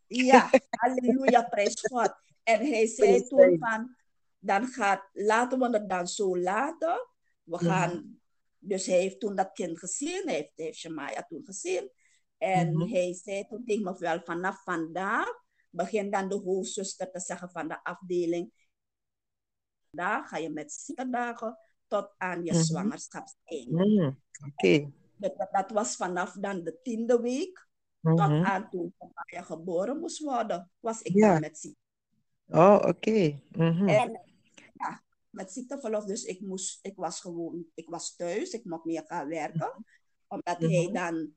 ja, 0.08 0.50
halleluja, 0.70 1.42
prijs 1.42 1.82
God. 1.82 2.16
En 2.44 2.60
hij 2.66 2.88
zei 2.88 3.08
Prijs 3.10 3.28
toen 3.28 3.58
van, 3.60 3.96
dan 4.40 4.68
gaat, 4.68 5.10
laten 5.14 5.60
we 5.60 5.70
het 5.70 5.90
dan 5.90 6.08
zo 6.08 6.38
laten. 6.38 7.08
We 7.44 7.56
Mhm. 7.56 7.66
gaan, 7.66 8.20
dus 8.58 8.86
hij 8.86 8.98
heeft 9.00 9.20
toen 9.20 9.36
dat 9.36 9.52
kind 9.52 9.80
gezien, 9.80 10.22
hij 10.26 10.34
heeft, 10.36 10.52
hij 10.56 10.66
heeft 10.66 10.78
Shemaya 10.78 11.24
toen 11.28 11.46
gezien. 11.46 11.92
En 12.38 12.78
Mhm. 12.78 12.92
hij 12.92 13.14
zei 13.14 13.48
toen 13.48 13.66
tegen 13.66 13.84
me 13.84 13.98
wel, 13.98 14.20
vanaf 14.24 14.64
vandaag 14.64 15.44
begint 15.70 16.12
dan 16.12 16.30
de 16.30 16.36
hoofdzuster 16.36 17.12
te 17.12 17.20
zeggen 17.20 17.50
van 17.50 17.68
de 17.68 17.84
afdeling, 17.84 18.52
vandaag 19.90 20.30
ga 20.30 20.38
je 20.38 20.50
met 20.50 20.72
ziekendagen 20.72 21.58
tot 21.88 22.14
aan 22.18 22.44
je 22.46 22.54
zwangerschapseinde. 22.54 23.86
Mhm. 23.86 24.12
Oké. 24.52 24.92
Dat, 25.52 25.72
was 25.72 25.96
vanaf 25.96 26.32
dan 26.34 26.64
de 26.64 26.80
tiende 26.82 27.22
week 27.22 27.68
tot 28.02 28.18
Mhm. 28.20 28.44
aan 28.46 28.70
toen 28.70 28.94
Shemaya 28.98 29.46
geboren 29.46 30.00
moest 30.00 30.20
worden, 30.24 30.72
was 30.80 31.02
ik 31.02 31.14
Ja. 31.14 31.32
dan 31.32 31.40
met 31.42 31.58
ziekte. 31.60 31.80
Oh, 32.48 32.82
oké. 32.88 33.42
Mhm. 33.52 33.88
En 33.88 34.22
ja, 34.74 35.04
met 35.30 35.52
ziekteverlof, 35.52 36.06
dus 36.06 36.24
ik, 36.24 36.42
moest, 36.42 36.80
ik 36.86 36.96
was 36.96 37.22
gewoon, 37.22 37.66
ik 37.74 37.90
was 37.90 38.16
thuis, 38.16 38.52
ik 38.52 38.66
mocht 38.66 38.86
niet 38.86 39.04
gaan 39.06 39.28
werken. 39.28 39.86
Omdat 40.28 40.58
hij 40.58 40.84
Mhm. 40.84 40.94
dan, 40.94 41.36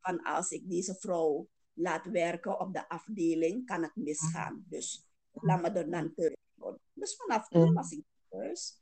van 0.00 0.22
als 0.22 0.50
ik 0.50 0.68
deze 0.70 0.94
vrouw 0.94 1.48
laat 1.72 2.06
werken 2.06 2.60
op 2.60 2.72
de 2.72 2.88
afdeling, 2.88 3.66
kan 3.66 3.82
het 3.82 3.96
misgaan. 3.96 4.64
Dus 4.68 5.06
laat 5.32 5.62
me 5.62 5.68
er 5.70 5.90
dan 5.90 6.14
thuis 6.14 6.36
worden. 6.54 6.80
Dus 6.92 7.16
vanaf 7.16 7.48
toen 7.48 7.72
was 7.72 7.90
ik 7.90 8.04
thuis. 8.28 8.81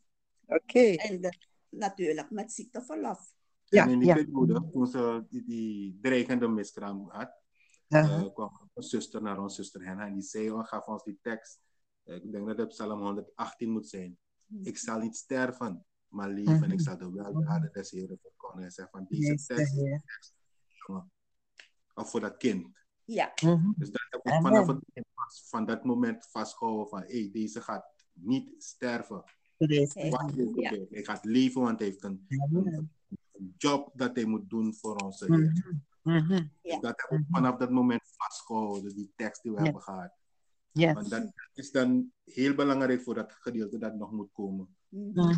Oké. 0.54 0.80
En 0.97 1.21
de- 1.21 1.38
natuurlijk 1.69 2.30
met 2.30 2.52
ziekteverlof. 2.52 3.33
Ja, 3.64 3.85
en 3.85 3.90
in 3.90 3.99
die 3.99 4.09
ja. 4.09 4.14
periode, 4.14 4.71
toen 4.73 4.87
ze 4.87 5.25
die, 5.28 5.45
die 5.45 5.99
dreigende 6.02 6.49
miskraam 6.49 7.09
had, 7.11 7.33
eh, 7.88 8.33
kwam 8.35 8.71
een 8.75 8.83
zuster 8.83 9.23
naar 9.23 9.38
ons 9.40 9.54
zuster 9.54 9.85
Henna 9.87 10.07
en 10.07 10.12
die 10.12 10.23
zei, 10.23 10.50
oh, 10.50 10.64
gaf 10.66 10.87
ons 10.87 11.02
die 11.04 11.19
tekst. 11.23 11.61
Ik 12.04 12.33
denk 12.33 12.47
dat 12.47 12.59
het 12.59 12.69
Psalm 12.69 13.00
118 13.00 13.71
moet 13.71 13.88
zijn. 13.88 14.19
Ik 14.62 14.78
zal 14.78 14.99
niet 14.99 15.16
sterven, 15.16 15.85
maar 16.09 16.28
leven 16.28 16.52
en 16.62 16.62
ik 16.71 16.78
Mhm. 16.78 16.78
zal 16.78 16.99
de 16.99 17.11
weldaden 17.11 17.73
des 17.73 17.90
Heren 17.90 18.19
verkondigen. 18.23 18.62
Hij 18.62 18.71
zegt 18.71 18.90
van 18.90 19.07
deze 19.09 19.30
Yes, 19.33 19.47
tekst, 19.47 19.75
of 21.95 22.11
voor 22.11 22.21
dat 22.21 22.37
kind. 22.37 22.78
Ja, 23.04 23.33
Mhm. 23.42 23.73
Dus 23.76 23.90
dat 23.90 24.02
heb 24.11 24.21
ik 24.26 24.33
vanaf 24.42 24.66
het 24.66 24.83
van 25.49 25.66
dat 25.66 25.85
moment 25.85 26.26
vastgehouden 26.30 26.88
van, 26.88 27.00
hey, 27.02 27.28
deze 27.33 27.61
gaat 27.61 27.87
niet 28.12 28.62
sterven. 28.64 29.25
Yes, 29.67 29.95
Hij- 29.95 30.11
Wat 30.11 30.33
is 30.90 31.07
gaat 31.07 31.25
leven, 31.25 31.61
want 31.61 31.79
hij 31.79 31.88
heeft 31.88 32.02
een, 32.05 32.26
job 33.59 33.90
dat 33.95 34.14
hij 34.17 34.25
moet 34.25 34.50
doen 34.50 34.75
voor 34.75 34.97
onze 34.97 35.25
Heer. 35.35 35.38
Mhm. 36.02 36.17
Mhm. 36.25 36.47
Dus 36.62 36.81
dat 36.81 36.83
heb 36.97 37.11
ik 37.11 37.19
Mhm. 37.19 37.23
vanaf 37.31 37.57
dat 37.57 37.71
moment 37.71 38.02
vastgehouden, 38.17 38.95
die 38.95 39.12
tekst 39.17 39.43
die 39.43 39.52
we 39.52 39.62
hebben 39.62 39.83
gehad. 39.83 40.12
Yes. 40.73 40.93
Want 40.93 41.11
dat 41.11 41.33
is 41.55 41.71
dan 41.71 42.12
heel 42.25 42.55
belangrijk 42.55 43.02
voor 43.02 43.14
dat 43.14 43.33
gedeelte 43.33 43.79
dat 43.79 43.95
nog 43.95 44.11
moet 44.12 44.33
komen. 44.33 44.76
Mhm. 44.88 45.19
Op 45.19 45.29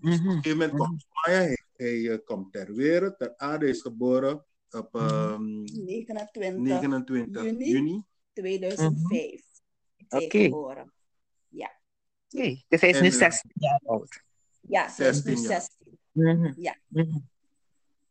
een 0.00 0.12
gegeven 0.12 0.50
moment 0.58 0.78
komt 0.78 1.06
Maya, 1.26 1.38
hij, 1.38 1.58
hij 1.72 2.10
eh, 2.10 2.18
komt 2.24 2.52
ter 2.52 2.74
wereld, 2.74 3.18
ter 3.18 3.36
aarde 3.36 3.68
is 3.68 3.80
geboren 3.82 4.44
op 4.70 4.92
Mhm. 4.92 5.04
ehm, 5.04 5.62
29 5.62 6.62
29 6.62 7.42
juni. 7.42 7.68
juni. 7.70 8.02
2005 8.32 9.32
is 9.96 10.06
hij 10.08 10.24
Oké. 10.24 10.38
geboren. 10.38 10.92
Oké, 12.28 12.62
Dus 12.68 12.80
hij 12.80 12.90
is 12.90 12.96
En, 12.96 13.02
nu 13.02 13.08
eh, 13.08 13.14
16 13.14 13.50
jaar 13.54 13.80
oud. 13.84 14.22
Ja, 14.60 14.88
hij 14.96 15.08
is 15.08 15.22
nu 15.22 15.36
16 15.36 15.50
jaar. 15.50 15.60
16. 15.60 15.98
Mhm. 16.12 16.52
Ja. 16.60 16.76
Mhm. 16.88 17.18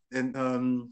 En 0.08 0.34
ehm, 0.34 0.84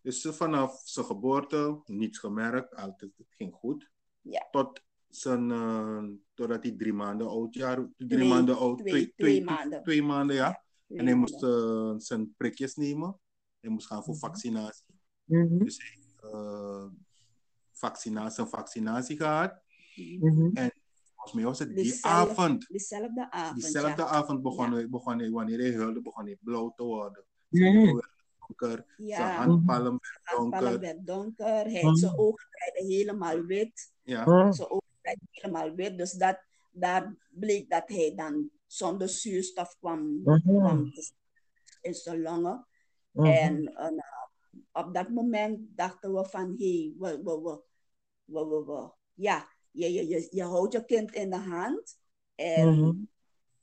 dus 0.00 0.20
ze 0.20 0.32
vanaf 0.32 0.80
zijn 0.84 1.06
geboorte 1.06 1.80
niets 1.84 2.18
gemerkt, 2.18 2.74
altijd 2.74 3.12
het 3.16 3.26
ging 3.30 3.54
goed. 3.54 3.90
Ja. 4.20 4.48
Tot 4.50 4.82
zijn, 5.08 5.50
eh, 5.50 6.02
totdat 6.34 6.62
hij 6.62 6.72
drie 6.72 6.92
maanden 6.92 7.28
oud, 7.28 7.54
jaar, 7.54 7.76
drie 7.96 8.08
Twee- 8.08 8.28
maanden 8.28 8.56
oud, 8.58 8.78
twee- 8.78 8.90
twee, 8.92 9.12
twee 9.16 9.34
twee, 9.34 9.44
maanden. 9.44 9.82
twee 9.82 10.02
maanden, 10.02 10.36
ja. 10.36 10.62
Twee 10.86 10.98
En 10.98 11.06
hij 11.06 11.14
moest 11.14 11.42
eh, 11.42 11.94
zijn 11.96 12.34
prikjes 12.36 12.74
nemen. 12.76 13.18
Hij 13.60 13.70
moest 13.70 13.86
gaan 13.86 14.04
voor 14.04 14.14
Mhm. 14.14 14.22
vaccinatie. 14.26 14.84
Mhm. 15.24 15.58
Dus 15.58 15.76
hij 15.78 15.86
heeft 15.94 16.32
eh, 16.34 16.86
vaccinatie, 17.72 18.34
zijn 18.34 18.48
vaccinatie 18.48 19.16
gehad. 19.16 19.62
Mhm. 20.20 20.56
Volgens 21.28 21.42
mij 21.42 21.44
was 21.44 21.58
het 21.58 21.68
die 21.68 21.84
Diezelfde- 21.84 22.30
avond. 22.42 22.66
Diezelfde 22.68 23.30
avond, 23.30 23.60
Diezelfde 23.60 24.02
ja. 24.02 24.08
avond 24.08 24.42
begon, 24.42 24.72
hij, 24.72 24.88
begon 24.88 25.18
hij, 25.18 25.30
wanneer 25.30 25.58
hij 25.58 25.74
huilde, 25.74 26.02
begon 26.02 26.24
hij 26.24 26.36
blauw 26.40 26.72
te 26.76 26.82
worden. 26.82 27.24
Mhm. 27.48 27.62
Zijn 27.64 27.84
werden 27.84 28.10
donker, 28.38 28.84
zijn 28.96 29.08
Ja, 29.08 29.32
handpalm 29.44 29.98
werd 30.00 30.20
handpalm 30.22 30.62
donker. 30.62 30.80
werd 30.80 31.06
donker. 31.06 31.46
Hij. 31.46 31.96
Zijn 31.96 32.18
ogen 32.18 32.48
werden 32.50 32.86
helemaal 32.90 33.40
wit. 33.42 33.92
Ja. 34.02 34.24
Mhm. 34.24 34.52
Zijn 34.52 34.70
ogen 34.70 34.98
werden 35.02 35.28
helemaal 35.30 35.74
wit. 35.74 35.98
Dus 35.98 36.12
dat, 36.12 36.38
daar 36.70 37.14
bleek 37.30 37.70
dat 37.70 37.82
hij 37.88 38.12
dan 38.16 38.50
zonder 38.66 39.08
zuurstof 39.08 39.76
kwam, 39.78 40.22
kwam 40.22 40.92
in 41.80 41.94
zijn 41.94 42.20
longen. 42.22 42.66
En 43.12 43.74
eh, 43.74 43.90
op 44.72 44.94
dat 44.94 45.08
moment 45.08 45.76
dachten 45.76 46.14
we 46.14 46.24
van, 46.24 46.54
hé, 46.58 46.78
hey, 46.78 46.94
we, 46.98 47.22
we, 47.22 47.40
we, 47.42 47.60
we, 48.24 48.46
we, 48.46 48.64
we- 48.64 48.90
ja, 49.14 49.48
je, 49.78 49.92
je, 49.92 50.08
je, 50.08 50.28
je 50.30 50.42
houdt 50.42 50.72
je 50.72 50.84
kind 50.84 51.12
in 51.14 51.30
de 51.30 51.36
hand 51.36 51.98
en 52.34 52.68
Mhm. 52.68 52.92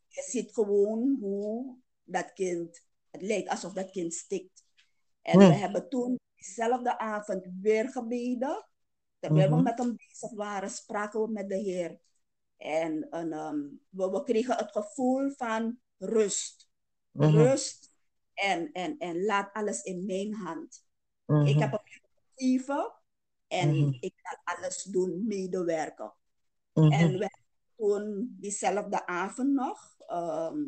je 0.07 0.21
ziet 0.21 0.53
gewoon 0.53 1.17
hoe 1.19 1.77
dat 2.03 2.33
kind, 2.33 2.85
het 3.11 3.21
lijkt 3.21 3.49
alsof 3.49 3.73
dat 3.73 3.91
kind 3.91 4.13
stikt. 4.13 4.63
En 5.21 5.37
we 5.37 5.43
hebben 5.53 5.89
toen 5.89 6.19
diezelfde 6.35 6.97
avond 6.97 7.47
weer 7.61 7.89
gebeden. 7.89 8.67
Terwijl 9.19 9.49
we 9.49 9.55
Mhm. 9.55 9.63
met 9.63 9.77
hem 9.79 9.95
bezig 9.95 10.31
waren, 10.31 10.69
spraken 10.69 11.21
we 11.21 11.31
met 11.31 11.49
de 11.49 11.55
Heer. 11.57 11.99
En, 12.57 13.09
en 13.09 13.31
ehm, 13.33 13.59
we, 13.89 14.09
we 14.09 14.23
kregen 14.23 14.55
het 14.57 14.71
gevoel 14.71 15.31
van 15.31 15.79
rust. 15.97 16.69
Mhm. 17.11 17.35
Rust 17.37 17.91
en, 18.33 18.71
en, 18.71 18.97
en 18.97 19.23
laat 19.25 19.53
alles 19.53 19.81
in 19.83 20.05
mijn 20.05 20.33
hand. 20.33 20.85
Ik 21.45 21.59
heb 21.59 21.71
hem 21.71 21.79
gegeven 21.83 22.93
en 23.59 23.69
Mhm. 23.77 23.97
ik 23.99 24.13
kan 24.21 24.55
alles 24.55 24.83
doen, 24.83 25.23
medewerken. 25.27 26.13
Mhm. 26.73 26.91
En 26.91 27.17
we 27.17 27.29
toen 27.75 28.35
diezelfde 28.39 29.05
avond 29.05 29.53
nog, 29.53 29.95
ehm 30.07 30.63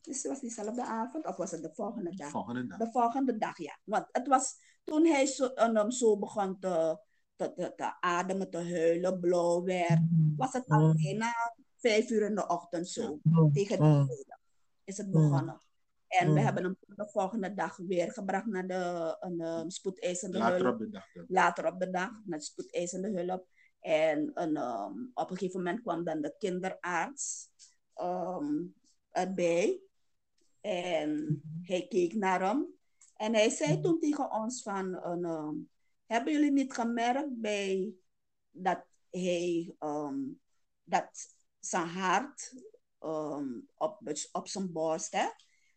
dus 0.00 0.26
was 0.26 0.40
diezelfde 0.40 0.84
avond 0.84 1.26
of 1.26 1.36
was 1.36 1.50
het 1.50 1.62
de 1.62 1.70
volgende 1.74 2.14
dag? 2.16 2.30
Volgende 2.30 2.66
dag. 2.66 2.78
De 2.78 2.90
volgende 2.90 3.38
dag, 3.38 3.58
ja. 3.58 3.78
Want 3.84 4.06
het 4.12 4.26
was 4.28 4.56
toen 4.84 5.06
hij 5.06 5.26
zo, 5.26 5.50
um, 5.54 5.90
zo 5.90 6.18
begon 6.18 6.58
te, 6.58 7.00
te, 7.36 7.52
te, 7.54 7.72
te 7.76 8.00
ademen, 8.00 8.50
te 8.50 8.56
huilen, 8.58 9.20
blauw 9.20 9.62
werd, 9.64 10.00
was 10.36 10.52
het 10.52 10.68
al 10.68 10.80
Mm. 10.80 10.94
bijna 11.02 11.32
vijf 11.76 12.10
uur 12.10 12.22
in 12.22 12.34
de 12.34 12.46
ochtend 12.46 12.88
zo. 12.88 13.18
Mm. 13.22 13.52
Tegen 13.52 13.82
Mm. 13.82 14.06
tijd 14.06 14.38
is 14.84 14.96
het 14.96 15.06
Mm. 15.06 15.12
begonnen. 15.12 15.60
En 16.08 16.26
we 16.26 16.38
Mm. 16.38 16.44
hebben 16.44 16.62
hem 16.62 16.76
de 16.80 17.08
volgende 17.08 17.54
dag 17.54 17.76
weer 17.76 18.12
gebracht 18.12 18.46
naar 18.46 18.66
de 18.66 19.16
een, 19.20 19.40
um, 19.40 19.70
spoedeisende 19.70 20.38
Later 20.38 20.60
hulp 20.62 20.72
op 20.74 20.78
de 20.80 20.90
dag. 20.90 21.04
later 21.28 21.66
op 21.66 21.80
de 21.80 21.90
dag 21.90 22.10
naar 22.24 22.38
de 22.38 22.44
spoedeisende 22.44 23.10
hulp. 23.10 23.46
En 23.80 24.30
een, 24.34 24.56
ehm, 24.56 25.00
op 25.14 25.30
een 25.30 25.36
gegeven 25.36 25.62
moment 25.62 25.82
kwam 25.82 26.04
dan 26.04 26.20
de 26.20 26.34
kinderarts 26.38 27.48
ehm, 27.94 28.62
erbij. 29.10 29.80
En 30.60 31.42
hij 31.62 31.86
keek 31.88 32.14
naar 32.14 32.40
hem. 32.48 32.66
En 33.16 33.34
hij 33.34 33.50
zei 33.50 33.80
toen 33.80 34.00
tegen 34.00 34.30
ons 34.32 34.62
van, 34.62 35.04
een, 35.04 35.24
ehm, 35.24 35.54
hebben 36.06 36.32
jullie 36.32 36.52
niet 36.52 36.72
gemerkt 36.72 37.40
bij 37.40 37.92
dat 38.50 38.84
hij, 39.10 39.74
ehm, 39.78 40.18
dat 40.84 41.34
zijn 41.60 41.88
hart 41.88 42.54
ehm, 42.98 43.48
op, 43.76 44.00
op 44.32 44.48
zijn 44.48 44.72
borst, 44.72 45.12
hè, 45.12 45.26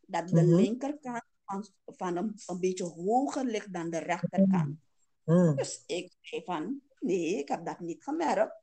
dat 0.09 0.27
de 0.27 0.41
Mhm. 0.41 0.55
linkerkant 0.55 1.23
van, 1.45 1.65
van 1.85 2.15
hem 2.15 2.33
een 2.47 2.59
beetje 2.59 2.83
hoger 2.83 3.45
ligt 3.45 3.73
dan 3.73 3.89
de 3.89 3.97
rechterkant. 3.97 4.77
Mm. 5.25 5.55
Dus 5.55 5.83
ik 5.85 6.13
zei 6.21 6.43
van, 6.43 6.81
nee, 6.99 7.37
ik 7.37 7.47
heb 7.47 7.65
dat 7.65 7.79
niet 7.79 8.03
gemerkt. 8.03 8.55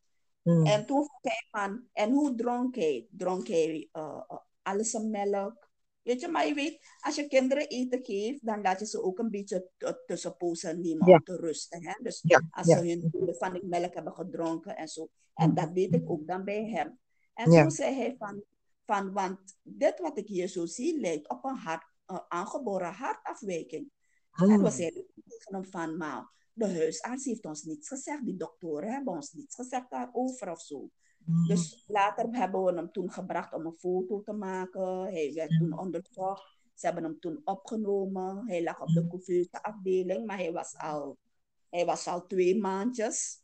Mm. 0.43 0.67
En 0.67 0.87
toen 0.87 1.05
vroeg 1.05 1.23
hij 1.23 1.47
van, 1.51 1.85
en 1.93 2.13
hoe 2.13 2.35
dronk 2.35 2.75
hij? 2.75 3.07
Dronk 3.11 3.49
hij 3.49 3.89
uh, 3.93 4.03
uh, 4.31 4.39
alles 4.63 4.93
melk? 5.03 5.65
Weet 6.03 6.21
je, 6.21 6.29
maar 6.29 6.47
je 6.47 6.55
weet, 6.55 6.79
als 7.01 7.15
je 7.15 7.27
kinderen 7.27 7.69
eten 7.69 8.05
geeft, 8.05 8.47
dan 8.47 8.61
laat 8.63 8.81
je 8.81 8.87
ze 8.87 9.03
ook 9.03 9.19
een 9.19 9.31
beetje 9.31 9.69
tussenpozen 10.07 10.81
nemen 10.81 11.07
Ja. 11.09 11.15
om 11.15 11.23
te 11.25 11.37
rusten. 11.37 11.85
Hè? 11.87 11.93
Dus 12.03 12.21
Ja, 12.23 12.43
als 12.51 12.67
ja. 12.67 12.79
ze 12.79 12.87
hun 12.87 13.35
van 13.39 13.53
die 13.53 13.65
melk 13.67 13.95
hebben 13.95 14.13
gedronken 14.13 14.77
en 14.77 14.89
zo. 14.89 15.09
En 15.35 15.55
dat 15.55 15.71
weet 15.73 15.95
ik 15.95 16.11
ook 16.11 16.27
dan 16.27 16.45
bij 16.45 16.65
hem. 16.69 16.99
En 17.35 17.45
toen 17.51 17.71
zei 17.71 17.95
hij 17.95 18.15
van, 18.19 18.43
van, 18.87 19.13
want 19.13 19.39
dit 19.63 20.01
wat 20.01 20.19
ik 20.19 20.27
hier 20.27 20.49
zo 20.49 20.67
zie, 20.67 21.01
lijkt 21.01 21.29
op 21.29 21.45
een 21.45 21.57
hart, 21.57 21.85
uh, 22.07 22.19
aangeboren 22.29 22.93
hartafwijking. 22.93 23.91
En 24.33 24.49
Mm. 24.49 24.63
we 24.63 24.71
zeiden 24.71 25.07
tegen 25.29 25.55
hem 25.55 25.65
van, 25.65 25.97
maar 25.97 26.31
de 26.53 26.67
huisarts 26.75 27.25
heeft 27.25 27.45
ons 27.45 27.63
niets 27.63 27.89
gezegd, 27.89 28.25
die 28.25 28.37
doktoren 28.37 28.93
hebben 28.93 29.15
ons 29.15 29.33
niets 29.33 29.55
gezegd 29.55 29.91
daarover 29.91 30.51
of 30.51 30.61
zo. 30.61 30.91
Mm. 31.25 31.47
Dus 31.47 31.85
later 31.87 32.27
hebben 32.31 32.65
we 32.65 32.73
hem 32.73 32.93
toen 32.93 33.11
gebracht 33.11 33.53
om 33.53 33.67
een 33.67 33.77
foto 33.77 34.23
te 34.23 34.33
maken. 34.33 35.03
Hij 35.03 35.33
werd 35.35 35.59
toen 35.59 35.79
onderzocht. 35.79 36.55
Ze 36.75 36.87
hebben 36.87 37.05
hem 37.05 37.21
toen 37.21 37.41
opgenomen. 37.45 38.49
Hij 38.49 38.63
lag 38.63 38.81
op 38.81 38.89
de 38.89 39.07
couveuse 39.07 39.63
afdeling, 39.63 40.27
maar 40.27 40.37
hij 40.37 40.53
was 40.53 40.77
al, 40.77 41.19
hij 41.71 41.85
was 41.85 42.07
al 42.07 42.27
twee 42.27 42.59
maandjes. 42.61 43.43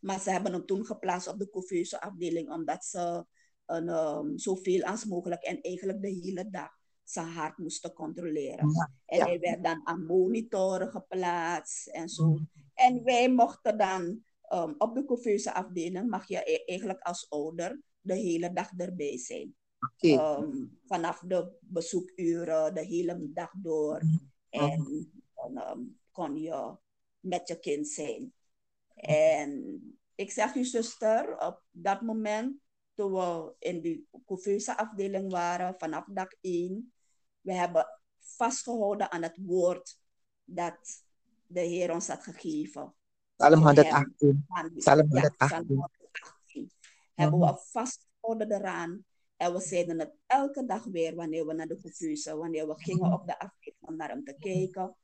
Maar 0.00 0.20
ze 0.20 0.30
hebben 0.30 0.52
hem 0.52 0.66
toen 0.66 0.84
geplaatst 0.86 1.28
op 1.28 1.38
de 1.38 1.50
couveuse 1.50 2.00
afdeling, 2.00 2.50
omdat 2.50 2.84
ze 2.84 3.26
een, 3.66 3.88
um, 3.88 4.38
zoveel 4.38 4.82
als 4.82 5.04
mogelijk 5.04 5.42
en 5.42 5.60
eigenlijk 5.60 6.02
de 6.02 6.08
hele 6.08 6.50
dag 6.50 6.70
zijn 7.04 7.26
hart 7.26 7.58
moesten 7.58 7.92
controleren. 7.92 8.70
Ja, 8.70 8.90
En 9.06 9.18
ja. 9.18 9.24
hij 9.24 9.38
werd 9.40 9.64
dan 9.64 9.80
aan 9.84 10.06
monitoren 10.06 10.90
geplaatst 10.90 11.86
en 11.86 12.08
zo. 12.08 12.26
Mhm. 12.26 12.42
En 12.74 13.04
wij 13.04 13.30
mochten 13.30 13.78
dan 13.78 14.24
um, 14.52 14.74
op 14.78 14.94
de 14.94 15.04
couveuse 15.04 15.54
afdeling, 15.54 16.08
mag 16.08 16.28
je 16.28 16.42
e- 16.44 16.64
eigenlijk 16.64 17.00
als 17.00 17.30
ouder 17.30 17.80
de 18.00 18.14
hele 18.14 18.52
dag 18.52 18.70
erbij 18.76 19.18
zijn. 19.18 19.54
Um, 20.00 20.78
vanaf 20.86 21.18
de 21.18 21.52
bezoekuren, 21.60 22.74
de 22.74 22.84
hele 22.84 23.32
dag 23.32 23.52
door. 23.56 24.02
En 24.50 25.10
dan 25.34 25.70
um, 25.70 25.98
kon 26.10 26.40
je 26.40 26.76
met 27.20 27.48
je 27.48 27.58
kind 27.58 27.88
zijn. 27.88 28.32
En 28.94 29.80
ik 30.14 30.30
zeg 30.30 30.54
je 30.54 30.64
zuster, 30.64 31.38
op 31.38 31.62
dat 31.70 32.00
moment, 32.00 32.56
toen 32.96 33.12
we 33.12 33.54
in 33.58 33.80
die 33.80 34.08
couveuse 34.26 34.76
afdeling 34.76 35.30
waren, 35.32 35.74
vanaf 35.78 36.04
dag 36.08 36.28
1, 36.40 36.92
we 37.40 37.52
hebben 37.52 37.86
vastgehouden 38.18 39.10
aan 39.10 39.22
het 39.22 39.36
woord 39.40 39.98
dat 40.44 41.04
de 41.46 41.60
Heer 41.60 41.92
ons 41.92 42.08
had 42.08 42.22
gegeven. 42.22 42.94
Psalm 43.36 43.52
In 43.52 43.58
118. 43.58 44.44
Van- 44.48 44.72
Psalm 44.74 44.98
ja, 44.98 45.02
118. 45.02 45.46
Psalm 45.46 45.66
118. 45.66 46.70
Hebben 47.14 47.40
we 47.40 47.56
vastgehouden 47.70 48.52
eraan. 48.52 49.04
En 49.36 49.52
we 49.52 49.60
zeiden 49.60 49.98
het 49.98 50.14
elke 50.26 50.64
dag 50.66 50.84
weer 50.84 51.14
wanneer 51.14 51.46
we 51.46 51.54
naar 51.54 51.66
de 51.66 51.80
couveuse, 51.80 52.36
wanneer 52.36 52.66
we 52.68 52.74
gingen 52.76 53.12
op 53.12 53.26
de 53.26 53.38
afdeling 53.38 53.80
om 53.80 53.96
naar 53.96 54.08
hem 54.08 54.24
te 54.24 54.36
kijken. 54.38 54.96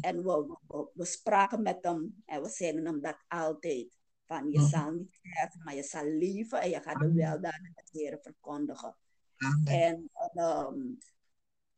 En 0.00 0.24
we, 0.24 0.56
we, 0.66 0.88
we 0.94 1.04
spraken 1.04 1.62
met 1.62 1.78
hem 1.80 2.22
en 2.26 2.42
we 2.42 2.48
zeiden 2.48 2.84
hem 2.86 3.00
dat 3.00 3.16
altijd. 3.28 3.96
Van 4.26 4.50
je 4.50 4.58
Mhm. 4.58 4.68
zal 4.68 4.90
niet 4.90 5.12
sterven, 5.12 5.60
maar 5.64 5.74
je 5.74 5.82
zal 5.82 6.04
leven 6.04 6.60
en 6.60 6.70
je 6.70 6.80
gaat 6.80 6.98
de 7.00 7.12
weldaden 7.12 7.72
des 7.74 7.90
Heeren 7.92 8.20
verkondigen. 8.22 8.96
Amen. 9.36 9.66
En 9.66 10.10
ehm, 10.34 10.80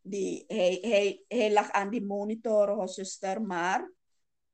die, 0.03 0.45
hij, 0.47 0.79
hij, 0.81 1.25
hij 1.29 1.53
lag 1.53 1.71
aan 1.71 1.91
die 1.91 2.05
monitoren, 2.05 2.75
hoor, 2.75 2.89
zuster, 2.89 3.43
maar 3.43 3.93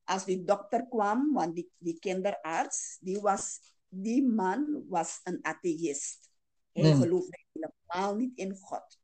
als 0.04 0.24
die 0.24 0.44
dokter 0.44 0.86
kwam, 0.88 1.32
want 1.32 1.54
die, 1.54 1.70
die 1.78 1.98
kinderarts, 1.98 2.98
die, 3.00 3.20
was, 3.20 3.60
die 3.88 4.22
man 4.22 4.84
was 4.88 5.20
een 5.22 5.38
atheïst. 5.42 6.30
Hij 6.72 6.94
geloofde 6.94 7.38
helemaal 7.52 8.16
niet 8.16 8.38
in 8.38 8.56
God. 8.56 8.98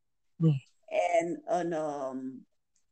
En, 0.87 1.43
en 1.45 1.73
ehm, 1.73 2.29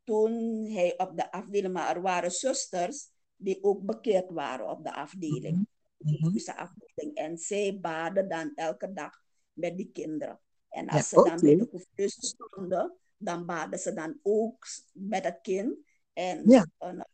toen 0.04 0.64
hij 0.70 0.98
op 0.98 1.16
de 1.16 1.32
afdeling, 1.32 1.72
maar 1.72 1.96
er 1.96 2.02
waren 2.02 2.30
zusters 2.30 3.10
die 3.36 3.62
ook 3.62 3.82
bekeerd 3.84 4.30
waren 4.30 4.70
op 4.70 4.84
de 4.84 4.94
afdeling. 4.94 5.56
Mhm. 5.56 5.64
De 5.98 6.56
afdeling. 6.56 7.14
En 7.14 7.38
zij 7.38 7.78
baden 7.80 8.28
dan 8.28 8.52
elke 8.54 8.92
dag 8.92 9.22
met 9.52 9.76
die 9.76 9.90
kinderen. 9.92 10.40
En 10.68 10.84
Ja, 10.84 10.92
als 10.92 11.08
ze 11.08 11.14
dan 11.14 11.40
bij 11.40 11.56
de 11.56 11.68
couveuse 11.68 12.26
stonden, 12.26 12.96
dan 13.16 13.46
baden 13.46 13.78
ze 13.78 13.94
dan 13.94 14.18
ook 14.22 14.66
met 14.92 15.24
het 15.24 15.38
kind. 15.42 15.76
En, 16.12 16.42
Ja. 16.46 16.66
en, 16.78 17.08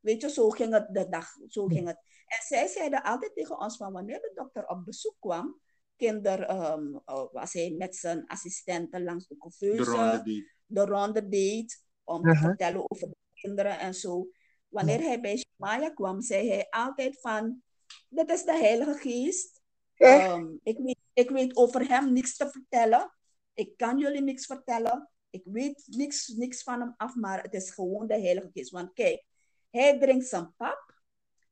weet 0.00 0.20
je, 0.20 0.30
zo 0.30 0.50
ging 0.50 0.72
het 0.72 0.94
de 0.94 1.08
dag. 1.08 1.26
Zo 1.48 1.66
ging 1.66 1.86
het. 1.86 1.98
En 2.26 2.42
zij 2.46 2.66
zeiden 2.66 3.02
altijd 3.02 3.34
tegen 3.34 3.58
ons 3.58 3.76
van 3.76 3.92
wanneer 3.92 4.20
de 4.20 4.32
dokter 4.34 4.66
op 4.66 4.84
bezoek 4.84 5.16
kwam, 5.18 5.60
kinder, 5.96 6.42
ehm, 6.42 6.94
eh, 7.04 7.24
was 7.32 7.52
hij 7.52 7.70
met 7.70 7.96
zijn 7.96 8.26
assistenten 8.26 9.02
langs 9.02 9.28
de 9.28 9.36
couveuse 9.36 10.22
de 10.66 10.84
ronde 10.84 11.28
deed 11.28 11.84
om 12.04 12.22
te 12.22 12.28
Aha. 12.28 12.46
vertellen 12.46 12.90
over 12.90 13.08
de 13.08 13.16
kinderen 13.34 13.78
en 13.78 13.94
zo. 13.94 14.28
Wanneer 14.68 15.00
hij 15.00 15.20
bij 15.20 15.36
Shemaya 15.36 15.90
kwam, 15.90 16.20
zei 16.20 16.48
hij 16.48 16.66
altijd 16.70 17.20
van, 17.20 17.62
dat 18.08 18.30
is 18.30 18.44
de 18.44 18.56
Heilige 18.56 18.98
Geest. 18.98 19.60
Ehm, 19.96 20.46
ik, 20.62 20.78
weet, 20.78 20.98
ik 21.12 21.30
weet 21.30 21.56
over 21.56 21.88
hem 21.88 22.12
niks 22.12 22.36
te 22.36 22.50
vertellen. 22.50 23.12
Ik 23.54 23.76
kan 23.76 23.98
jullie 23.98 24.22
niks 24.22 24.46
vertellen. 24.46 25.10
Ik 25.30 25.42
weet 25.44 25.82
niks, 25.86 26.28
niks 26.28 26.62
van 26.62 26.80
hem 26.80 26.94
af, 26.96 27.14
maar 27.14 27.42
het 27.42 27.54
is 27.54 27.70
gewoon 27.70 28.06
de 28.06 28.20
Heilige 28.20 28.50
Geest. 28.52 28.70
Want 28.70 28.92
kijk, 28.92 29.24
hij 29.70 29.98
drinkt 29.98 30.26
zijn 30.26 30.54
pap, 30.56 30.94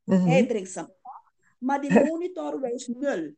Mhm. 0.05 0.27
hij 0.27 0.47
drinkt 0.47 0.71
zijn 0.71 0.87
pap, 1.03 1.33
maar 1.59 1.81
die 1.81 1.91
monitor 2.05 2.61
wijst 2.61 2.89
nul. 2.89 3.35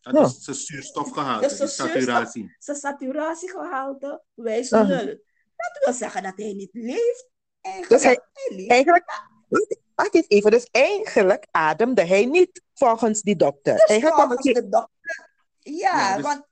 Dat 0.00 0.26
is 0.30 0.44
zijn 0.44 0.56
zuurstofgehalte, 0.56 1.48
Dus 1.48 1.56
zijn 1.56 1.68
saturatie. 1.68 2.56
Zijn 2.58 2.76
saturatiegehalte 2.76 4.22
wijst 4.34 4.72
Aha. 4.72 4.86
nul. 4.86 5.06
Dat 5.56 5.84
wil 5.84 5.92
zeggen 5.94 6.22
dat 6.22 6.32
hij 6.36 6.52
niet 6.52 6.70
leeft. 6.72 7.28
Eigenlijk, 7.60 7.92
Dus 7.92 8.02
hij- 8.02 8.20
hij 8.32 8.56
leeft. 8.56 8.70
Eigenlijk, 8.70 9.04
wacht 10.02 10.14
eens 10.14 10.28
even. 10.28 10.50
Dus 10.50 10.64
eigenlijk 10.70 11.46
ademde 11.50 12.04
hij 12.06 12.24
niet 12.26 12.62
volgens 12.74 13.22
die 13.22 13.36
dokter. 13.36 13.72
Dus 13.74 13.84
Eigenlijk 13.84 14.20
kwam 14.20 14.28
volgens 14.28 14.54
het 14.56 14.64
de 14.64 14.70
dokter. 14.70 15.28
Ja, 15.58 15.72
Ja, 15.98 16.14
dus- 16.16 16.24
want... 16.24 16.48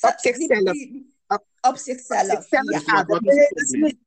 Op 0.00 0.14
zichzelf. 0.16 0.72
die- 0.72 1.14
Op- 1.26 1.46
op 1.60 1.76
zichzelf. 1.76 2.26
zichzelf 2.46 2.50
ja. 2.86 3.02
Dus 3.04 3.06
wat- 3.06 3.22
is 3.26 3.34
hij 3.34 3.44
het 3.48 3.56
dus 3.68 3.70
niet. 3.70 3.98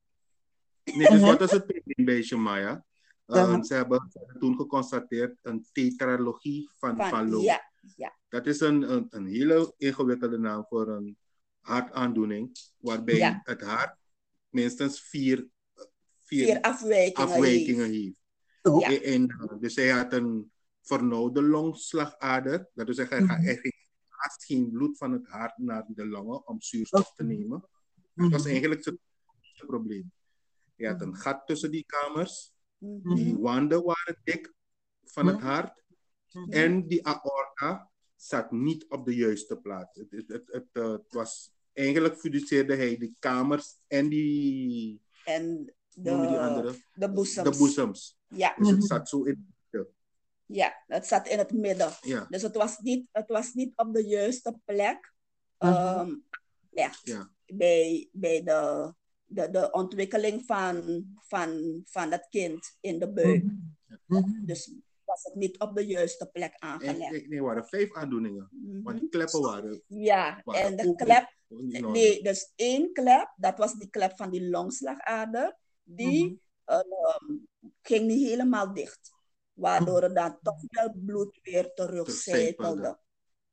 Nee, 0.83 1.09
dus 1.09 1.19
Mhm. 1.19 1.25
wat 1.25 1.41
is 1.41 1.51
het 1.51 1.65
probleem 1.67 2.05
bij 2.05 2.21
Shemaya? 2.23 2.85
Uh, 3.27 3.49
Mhm. 3.51 3.63
Ze 3.63 3.73
hebben 3.73 4.11
toen 4.39 4.55
geconstateerd 4.55 5.35
een 5.41 5.67
tetralogie 5.71 6.69
van, 6.77 6.97
van, 6.97 7.29
Lowe. 7.29 7.43
ja, 7.43 7.71
ja. 7.95 8.15
Dat 8.29 8.45
is 8.45 8.59
een, 8.59 8.91
een, 8.93 9.07
een 9.09 9.25
hele 9.27 9.73
ingewikkelde 9.77 10.37
naam 10.37 10.65
voor 10.69 10.87
een 10.87 11.17
hartaandoening, 11.59 12.51
waarbij 12.77 13.15
Ja. 13.15 13.39
het 13.43 13.61
hart 13.61 13.95
minstens 14.49 15.01
vier, 15.01 15.47
vier, 16.23 16.45
Vier 16.45 16.61
afwijkingen. 16.61 17.29
afwijkingen 17.29 17.85
heeft. 17.85 17.93
heeft. 18.03 18.15
Oh. 18.63 18.79
Ja. 18.79 19.01
En, 19.01 19.57
dus 19.59 19.75
hij 19.75 19.89
had 19.89 20.13
een 20.13 20.51
vernauwde 20.81 21.41
longslagader. 21.41 22.69
Dat 22.73 22.85
wil 22.85 22.95
zeggen, 22.95 23.29
hij 23.29 23.37
Mhm. 23.39 23.59
ging 23.61 23.73
haast 24.07 24.45
geen 24.45 24.71
bloed 24.71 24.97
van 24.97 25.11
het 25.11 25.27
hart 25.27 25.57
naar 25.57 25.85
de 25.87 26.05
longen 26.05 26.47
om 26.47 26.61
zuurstof 26.61 27.13
te 27.13 27.23
nemen. 27.23 27.59
Dat 27.59 27.69
Mhm. 28.13 28.29
was 28.29 28.45
eigenlijk 28.45 28.83
zijn 28.83 28.99
probleem. 29.67 30.11
Hij 30.75 30.87
had 30.87 31.01
een 31.01 31.15
gat 31.15 31.45
tussen 31.45 31.71
die 31.71 31.85
kamers. 31.85 32.53
Mhm. 32.77 33.15
Die 33.15 33.37
wanden 33.37 33.83
waren 33.83 34.17
dik 34.23 34.53
van 35.03 35.27
het 35.27 35.39
hart. 35.41 35.83
En 36.49 36.87
die 36.87 37.05
aorta 37.07 37.89
zat 38.15 38.51
niet 38.51 38.85
op 38.89 39.05
de 39.05 39.15
juiste 39.15 39.57
plaats. 39.57 39.97
Het, 39.99 40.11
het, 40.11 40.27
het, 40.27 40.51
het, 40.51 40.67
eh, 40.71 40.91
het 40.91 41.13
was, 41.13 41.53
eigenlijk 41.73 42.17
fiduceerde 42.17 42.75
hij 42.75 42.97
die 42.97 43.15
kamers 43.19 43.77
en 43.87 44.09
die, 44.09 45.01
En 45.23 45.73
noem 45.95 46.21
je 46.21 46.27
die 46.27 46.35
de, 46.37 46.41
andere? 46.41 46.75
de 46.93 47.11
boezems. 47.11 47.49
De 47.51 47.57
boezems. 47.57 48.17
Ja, 48.27 48.55
Dus 48.57 48.69
het 48.69 48.83
zat 48.85 49.09
zo 49.09 49.23
in. 49.23 49.53
ja, 50.45 50.83
het 50.87 51.07
zat 51.07 51.27
in 51.27 51.37
het 51.37 51.51
midden. 51.51 51.91
Ja, 52.01 52.25
Dus 52.29 52.41
het 52.41 52.55
was 52.55 52.77
niet, 52.79 53.07
het 53.11 53.27
was 53.29 53.53
niet 53.53 53.77
op 53.77 53.93
de 53.93 54.05
juiste 54.07 54.59
plek. 54.65 55.13
Ehm, 55.57 56.15
ja, 56.69 56.91
ja. 57.03 57.29
bij, 57.45 58.09
bij 58.11 58.43
de, 58.43 58.93
de, 59.25 59.49
de 59.49 59.71
ontwikkeling 59.71 60.45
van, 60.45 61.03
van, 61.17 61.81
van 61.85 62.11
het 62.11 62.27
kind 62.29 62.77
in 62.79 62.99
de 62.99 63.11
buik. 63.11 63.43
Dus 64.45 64.73
was 65.05 65.23
het 65.23 65.35
niet 65.35 65.59
op 65.59 65.75
de 65.75 65.85
juiste 65.85 66.29
plek 66.33 66.53
aangelegd. 66.57 66.99
en- 67.13 67.29
nee, 67.29 67.37
er 67.37 67.43
waren 67.43 67.65
vijf 67.65 67.93
aandoeningen. 67.93 68.49
Want 68.83 68.99
die 68.99 69.09
kleppen 69.09 69.41
waren. 69.41 69.83
Ja, 69.87 70.41
waren 70.43 70.61
en 70.61 70.75
de 70.75 70.95
klep, 70.95 71.33
nee, 71.91 72.23
dus 72.23 72.51
één 72.55 72.93
klep, 72.93 73.33
dat 73.35 73.57
was 73.57 73.73
die 73.73 73.89
klep 73.89 74.15
van 74.15 74.31
die 74.31 74.49
longslagader, 74.49 75.57
die 75.83 76.25
Mhm. 76.25 76.35
ehm, 76.65 77.37
ging 77.81 78.07
niet 78.07 78.27
helemaal 78.27 78.73
dicht. 78.73 79.11
Waardoor 79.53 80.03
er 80.03 80.13
dan 80.13 80.37
toch 80.41 80.61
wel 80.67 80.93
bloed 81.05 81.39
weer 81.41 81.73
terugcijpelde. 81.73 82.97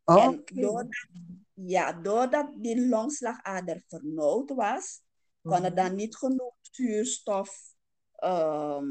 Terugcijpelde. 0.05 0.45
En 0.55 0.61
doordat, 0.61 1.09
ja, 1.55 1.93
doordat 1.93 2.51
die 2.57 2.89
longslagader 2.89 3.83
vernauwd 3.89 4.51
was, 4.51 5.03
kon 5.43 5.65
er 5.65 5.75
dan 5.75 5.95
niet 5.95 6.17
genoeg 6.17 6.55
zuurstof, 6.61 7.75
ehm, 8.15 8.89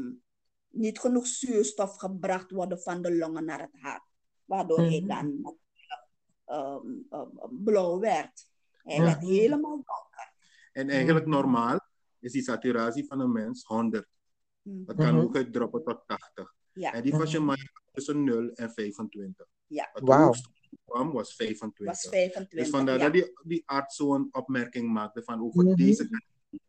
niet 0.68 0.98
genoeg 0.98 1.26
zuurstof 1.26 1.96
gebracht 1.96 2.50
worden 2.50 2.80
van 2.80 3.02
de 3.02 3.16
longen 3.16 3.44
naar 3.44 3.60
het 3.60 3.80
hart. 3.80 4.02
Waardoor 4.44 4.78
hij 4.78 5.00
Mhm. 5.00 5.08
dan 5.08 5.58
ehm, 6.44 6.86
ehm, 7.10 7.28
blauw 7.50 7.98
werd. 7.98 8.48
Hij 8.82 8.96
Mhm. 8.96 9.04
werd 9.04 9.22
helemaal 9.22 9.76
donker. 9.76 10.32
En 10.72 10.88
eigenlijk 10.88 11.26
normaal 11.26 11.89
is 12.20 12.32
die 12.32 12.42
saturatie 12.42 13.06
van 13.06 13.20
een 13.20 13.32
mens 13.32 13.64
100. 13.64 14.06
Mhm. 14.62 14.84
Dat 14.84 14.96
kan 14.96 15.14
Mhm. 15.14 15.24
ook 15.24 15.36
uitdroppen 15.36 15.84
tot 15.84 16.02
80. 16.06 16.54
Ja, 16.72 16.92
En 16.92 17.02
die 17.02 17.10
van 17.10 17.20
Mhm. 17.20 17.30
Jamaica 17.30 17.80
tussen 17.92 18.24
0 18.24 18.50
en 18.54 18.70
25. 18.70 19.46
Ja. 19.66 19.90
Het 19.92 20.08
hoogste 20.08 20.48
kwam 20.84 21.06
was 21.12 21.14
was 21.14 21.34
25. 21.34 22.10
25. 22.10 22.58
Dus 22.58 22.68
vandaar 22.70 22.96
ja. 22.98 23.02
dat 23.04 23.12
die, 23.12 23.32
die 23.42 23.62
arts 23.66 23.96
zo'n 23.96 24.28
opmerking 24.32 24.92
maakte 24.92 25.22
van 25.22 25.40
over 25.42 25.76
deze 25.76 26.08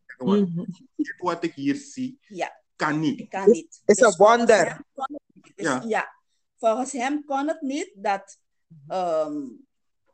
kan 0.05 0.53
niet. 0.55 0.81
Dit 0.95 1.13
wat 1.17 1.43
ik 1.43 1.53
hier 1.53 1.75
zie, 1.75 2.19
Ja. 2.27 2.61
kan 2.75 2.99
niet. 2.99 3.29
Kan 3.29 3.49
niet. 3.51 3.81
is 3.85 3.95
Dus 3.95 3.97
een 4.07 4.13
volgens 4.13 4.37
wonder. 4.37 4.67
hem 4.67 4.83
kon 4.93 5.05
het 5.13 5.21
niet. 5.45 5.57
Dus 5.57 5.65
Ja. 5.65 5.83
ja. 5.87 6.15
volgens 6.57 6.91
hem 6.91 7.25
kon 7.25 7.47
het 7.47 7.61
niet 7.61 7.91
dat 7.95 8.39
ehm, 8.87 9.47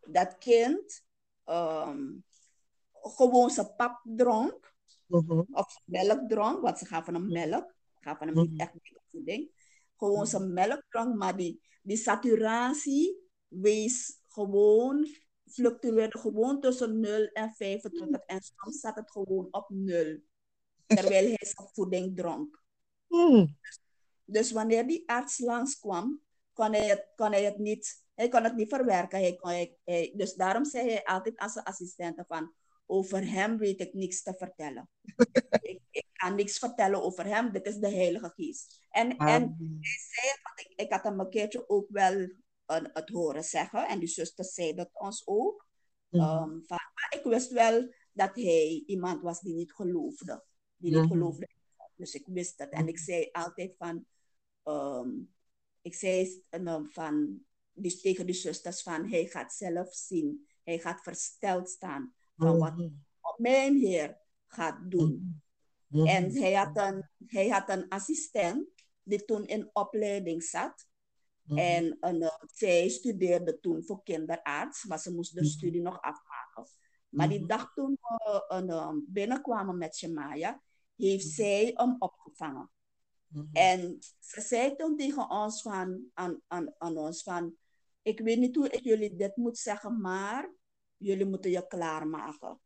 dat 0.05 0.37
kind 0.37 1.05
ehm, 1.43 2.05
gewoon 3.01 3.49
zijn 3.49 3.75
pap 3.75 4.01
dronk 4.03 4.75
Mhm. 5.07 5.43
of 5.51 5.81
melk 5.85 6.29
dronk, 6.29 6.61
want 6.61 6.77
ze 6.77 6.85
gaven 6.85 7.13
hem 7.13 7.27
melk, 7.27 7.75
gaven 7.99 8.27
hem 8.27 8.35
niet 8.35 8.51
Mhm. 8.51 8.59
echt 8.59 8.73
voeding, 9.07 9.51
gewoon 9.97 10.27
zijn 10.27 10.53
melk 10.53 10.83
dronk, 10.89 11.15
maar 11.15 11.37
die, 11.37 11.61
die 11.81 11.97
saturatie 11.97 13.17
wees 13.47 14.19
gewoon, 14.27 15.07
fluctueerde 15.45 16.17
gewoon 16.17 16.61
tussen 16.61 16.99
0 16.99 17.25
en 17.33 17.53
25 17.53 18.21
en 18.21 18.41
soms 18.41 18.79
zat 18.79 18.95
het 18.95 19.11
gewoon 19.11 19.47
op 19.51 19.65
0, 19.69 20.17
terwijl 20.85 21.27
hij 21.27 21.47
zijn 21.47 21.67
voeding 21.73 22.15
dronk. 22.15 22.63
Mhm. 23.07 23.45
Dus 24.25 24.51
wanneer 24.51 24.87
die 24.87 25.03
arts 25.09 25.39
langskwam, 25.39 26.21
kon 26.53 26.73
hij 26.73 26.87
het, 26.87 27.07
kon 27.15 27.31
hij 27.31 27.43
het, 27.43 27.57
niet, 27.57 28.03
hij 28.13 28.29
kon 28.29 28.43
het 28.43 28.55
niet 28.55 28.69
verwerken. 28.69 29.19
Hij 29.19 29.35
kon, 29.35 29.49
hij, 29.49 29.77
hij- 29.83 30.13
dus 30.15 30.33
daarom 30.33 30.65
zei 30.65 30.89
hij 30.89 31.03
altijd 31.03 31.37
aan 31.37 31.49
zijn 31.49 31.65
assistenten 31.65 32.25
van, 32.27 32.53
over 32.87 33.29
hem 33.31 33.57
weet 33.57 33.81
ik 33.81 33.93
niks 33.93 34.23
te 34.23 34.33
vertellen. 34.37 34.89
ik, 35.61 35.81
ik 35.91 36.05
kan 36.13 36.35
niks 36.35 36.59
vertellen 36.59 37.03
over 37.03 37.25
hem, 37.25 37.51
dit 37.51 37.65
is 37.65 37.75
de 37.75 37.89
Heilige 37.89 38.31
Geest. 38.35 38.79
En, 38.89 39.17
en 39.17 39.41
hij 39.81 39.99
zei 40.11 40.33
want 40.43 40.59
ik, 40.59 40.73
ik 40.75 40.91
had 40.91 41.03
hem 41.03 41.19
een 41.19 41.29
keertje 41.29 41.69
ook 41.69 41.87
wel 41.89 42.29
eh, 42.65 42.83
het 42.93 43.09
horen 43.09 43.43
zeggen, 43.43 43.87
en 43.87 43.99
die 43.99 44.07
zuster 44.07 44.45
zei 44.45 44.73
dat 44.73 44.89
ons 44.93 45.21
ook. 45.25 45.67
Mhm. 46.09 46.23
Ehm, 46.23 46.49
van, 46.49 46.79
maar 46.93 47.13
ik 47.17 47.23
wist 47.23 47.51
wel 47.51 47.93
dat 48.11 48.35
hij 48.35 48.83
iemand 48.85 49.21
was 49.21 49.41
die 49.41 49.53
niet 49.53 49.73
geloofde. 49.73 50.43
Die 50.77 50.91
niet 50.91 50.99
Mhm. 51.01 51.11
geloofde. 51.11 51.49
Dus 51.95 52.13
ik 52.13 52.25
wist 52.27 52.57
dat. 52.57 52.69
En 52.69 52.87
ik 52.87 52.97
zei 52.97 53.29
altijd 53.31 53.75
van, 53.77 54.05
ehm, 54.63 55.09
ik 55.81 55.93
zei 55.93 56.43
eh, 56.49 56.79
van, 56.89 57.45
dus 57.73 58.01
tegen 58.01 58.25
de 58.25 58.33
zusters 58.33 58.81
van, 58.81 59.09
hij 59.09 59.25
gaat 59.25 59.53
zelf 59.53 59.93
zien. 59.93 60.47
Hij 60.63 60.79
gaat 60.79 61.01
versteld 61.01 61.69
staan 61.69 62.13
van 62.37 62.57
wat 63.21 63.39
mijn 63.39 63.75
Heer 63.75 64.17
gaat 64.47 64.91
doen. 64.91 65.41
En 65.91 66.31
hij 66.31 66.53
had, 66.53 66.77
een, 66.77 67.09
hij 67.25 67.47
had 67.49 67.69
een 67.69 67.89
assistent 67.89 68.67
die 69.03 69.25
toen 69.25 69.45
in 69.45 69.69
opleiding 69.73 70.43
zat. 70.43 70.85
En 71.47 71.97
een, 71.99 72.21
eh, 72.21 72.43
zij 72.53 72.89
studeerde 72.89 73.59
toen 73.59 73.83
voor 73.83 74.03
kinderarts, 74.03 74.85
maar 74.85 74.99
ze 74.99 75.13
moest 75.13 75.33
de 75.33 75.41
Mhm. 75.41 75.49
studie 75.49 75.81
nog 75.81 76.01
afmaken. 76.01 76.67
Maar 77.09 77.29
die 77.29 77.39
Mhm. 77.39 77.47
dag 77.47 77.73
toen 77.73 77.97
we 78.01 78.45
een, 78.47 78.69
eh, 78.69 78.91
binnenkwamen 79.07 79.77
met 79.77 79.95
Shemaya, 79.95 80.61
heeft 80.95 81.27
zij 81.27 81.71
hem 81.75 81.95
opgevangen. 81.99 82.71
En 83.51 83.97
ze 84.19 84.41
zei 84.41 84.75
toen 84.75 84.97
tegen 84.97 85.29
ons 85.29 85.61
van, 85.61 86.09
aan, 86.13 86.41
aan, 86.47 86.73
aan 86.77 86.97
ons 86.97 87.23
van, 87.23 87.55
ik 88.01 88.19
weet 88.19 88.39
niet 88.39 88.55
hoe 88.55 88.69
ik 88.69 88.83
jullie 88.83 89.15
dit 89.15 89.35
moet 89.35 89.57
zeggen, 89.57 90.01
maar 90.01 90.53
jullie 90.97 91.25
moeten 91.25 91.51
je 91.51 91.67
klaarmaken. 91.67 92.59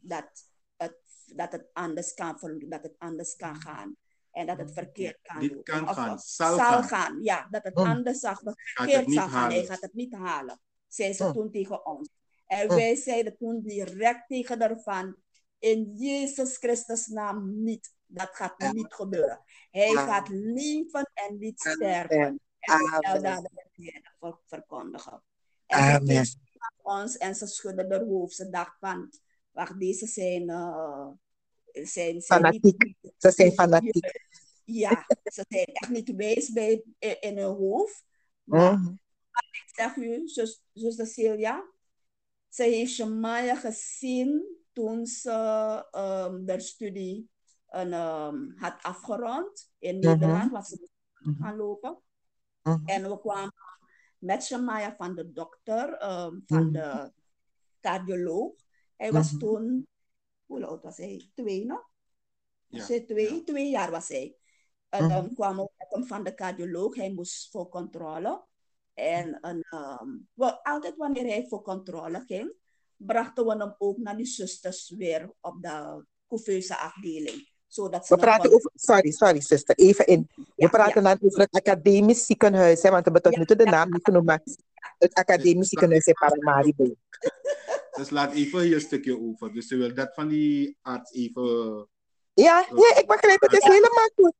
Dat 0.00 0.48
het, 0.76 0.98
dat 1.34 1.52
het 1.52 1.66
anders 1.72 2.14
kan, 2.14 2.38
dat 2.68 2.82
het 2.82 2.94
anders 2.98 3.36
kan 3.36 3.60
gaan. 3.60 3.96
En 4.30 4.46
dat 4.46 4.58
het 4.58 4.72
verkeerd 4.72 5.18
kan 5.22 5.40
Dit 5.40 5.52
doen. 5.52 5.62
kan 5.62 5.88
Of- 5.88 5.94
gaan, 5.94 6.18
zal 6.18 6.56
zal 6.56 6.66
gaan. 6.68 6.84
gaan. 6.84 7.22
Ja, 7.22 7.46
dat 7.50 7.62
het 7.64 7.74
anders 7.74 8.18
zal, 8.18 8.34
Gaat 8.34 8.54
verkeerd 8.54 8.98
het 8.98 9.06
niet 9.06 9.16
zal 9.16 9.28
gaan. 9.28 9.50
Hij 9.50 9.64
gaat 9.64 9.80
het 9.80 9.94
niet 9.94 10.14
halen. 10.14 10.60
Zei 10.88 11.12
ze 11.12 11.30
toen 11.32 11.50
tegen 11.50 11.86
ons. 11.86 12.08
En 12.46 12.68
wij 12.68 12.96
zeiden 12.96 13.36
toen 13.36 13.60
direct 13.62 14.28
tegen 14.28 14.60
ervan, 14.60 15.16
in 15.58 15.92
Jezus 15.94 16.56
Christus 16.56 17.06
naam 17.06 17.62
niet. 17.62 17.94
Dat 18.06 18.28
gaat 18.32 18.72
niet 18.72 18.94
gebeuren. 18.94 19.40
Hij 19.70 19.92
gaat 19.92 20.28
leven 20.28 21.10
en 21.14 21.38
niet 21.38 21.60
sterven. 21.60 22.40
En 22.58 23.22
dat 23.22 23.50
weer 23.72 24.14
ver- 24.20 24.38
verkondigen. 24.46 25.22
En 25.66 25.78
Amen. 25.78 26.26
Ons 26.86 27.16
en 27.16 27.34
ze 27.34 27.46
schudde 27.46 27.86
haar 27.88 28.04
hoofd. 28.04 28.34
Ze 28.36 28.50
dacht 28.50 28.76
van, 28.80 29.12
wacht, 29.50 29.80
deze 29.80 30.06
zijn, 30.06 30.42
uh, 30.50 31.08
zijn, 31.72 32.20
zijn 32.20 32.22
Fanatiek. 32.22 32.62
niet... 32.62 32.96
Ze 33.18 33.30
zijn 33.30 33.52
fanatiek. 33.52 34.24
Ja, 34.64 35.04
ze 35.24 35.44
zijn 35.48 35.64
echt 35.66 35.90
niet 35.90 36.14
wijs 36.16 36.50
bij, 36.50 36.82
in, 36.98 37.20
in 37.20 37.38
hun 37.38 37.54
hoofd. 37.56 38.04
Maar 38.44 38.72
Mhm. 38.72 38.92
ik 39.50 39.70
zeg 39.74 39.96
u, 39.96 40.28
zus, 40.28 40.62
zuster 40.72 41.06
Celia, 41.06 41.64
ze 42.48 42.62
heeft 42.62 42.92
Shemaya 42.92 43.54
gezien 43.56 44.56
toen 44.72 45.06
ze 45.06 45.32
um, 45.92 46.44
de 46.46 46.60
studie 46.60 47.28
een, 47.68 47.92
um, 47.92 48.54
had 48.56 48.82
afgerond 48.82 49.70
in 49.78 49.98
Mhm. 49.98 50.06
Nederland, 50.08 50.50
was 50.52 50.68
ze 50.68 50.88
Mhm. 51.18 51.42
gaan 51.42 51.56
lopen. 51.56 51.98
Mhm. 52.62 52.86
En 52.86 53.10
we 53.10 53.20
kwamen 53.20 53.54
met 54.26 54.44
Shemaya 54.44 54.94
van 54.96 55.14
de 55.14 55.32
dokter, 55.32 55.88
um, 56.02 56.42
van 56.46 56.62
Mhm. 56.64 56.72
de 56.72 57.12
cardioloog. 57.80 58.52
Hij 58.96 59.12
was 59.12 59.30
Mhm. 59.30 59.38
toen, 59.38 59.86
hoe 60.46 60.66
oud 60.66 60.82
was 60.82 60.96
hij? 60.96 61.30
Twee 61.34 61.64
nog? 61.64 61.90
Ja, 62.66 62.84
twee? 62.84 63.34
ja. 63.34 63.42
Twee 63.44 63.70
jaar 63.70 63.90
was 63.90 64.08
hij. 64.08 64.36
En 64.88 65.04
Mhm. 65.04 65.14
dan 65.14 65.34
kwamen 65.34 65.64
we 65.64 65.70
met 65.76 65.90
hem 65.90 66.06
van 66.06 66.24
de 66.24 66.34
cardioloog. 66.34 66.94
Hij 66.94 67.12
moest 67.12 67.50
voor 67.50 67.68
controle. 67.68 68.44
En, 68.94 69.40
en 69.40 69.60
ehm, 69.70 70.08
wel, 70.32 70.64
altijd 70.64 70.96
wanneer 70.96 71.24
hij 71.26 71.46
voor 71.48 71.62
controle 71.62 72.20
ging, 72.20 72.54
brachten 72.96 73.44
we 73.46 73.56
hem 73.56 73.74
ook 73.78 73.96
naar 73.98 74.16
die 74.16 74.26
zusters 74.26 74.90
weer 74.90 75.32
op 75.40 75.62
de 75.62 76.04
couveuse 76.28 76.78
afdeling. 76.78 77.54
Zodat 77.76 78.06
ze 78.06 78.14
We 78.14 78.20
praten 78.20 78.52
over, 78.52 78.70
sorry, 78.74 79.10
sorry 79.10 79.40
zuster, 79.40 79.74
even 79.78 80.06
in. 80.06 80.28
We 80.36 80.44
Ja, 80.56 80.68
praten 80.68 81.02
dan 81.02 81.18
over 81.20 81.40
het 81.40 81.52
academisch 81.54 82.26
ziekenhuis, 82.26 82.82
hè, 82.82 82.90
want 82.90 83.04
we 83.04 83.10
hebben 83.10 83.22
tot 83.22 83.32
Ja, 83.32 83.38
nu 83.38 83.44
toe 83.44 83.56
de 83.56 83.64
ja. 83.64 83.70
naam 83.70 83.90
niet 83.90 84.04
genoemd, 84.04 84.26
maar 84.26 84.42
het 84.98 85.14
academisch 85.14 85.68
ziekenhuis 85.68 86.06
in 86.06 86.14
Paramaribo. 86.14 86.94
Dus 87.96 88.10
laat 88.10 88.32
even 88.32 88.60
hier 88.60 88.74
een 88.74 88.80
stukje 88.80 89.20
over. 89.20 89.52
Dus 89.52 89.66
ze 89.66 89.76
wil 89.76 89.94
dat 89.94 90.14
van 90.14 90.28
die 90.28 90.76
arts 90.82 91.12
even. 91.12 91.44
Ja, 92.34 92.66
ja, 92.74 92.98
ik 93.00 93.06
begrijp 93.06 93.40
het, 93.40 93.50
het 93.50 93.62
is 93.62 93.68
helemaal 93.68 94.10
goed. 94.14 94.32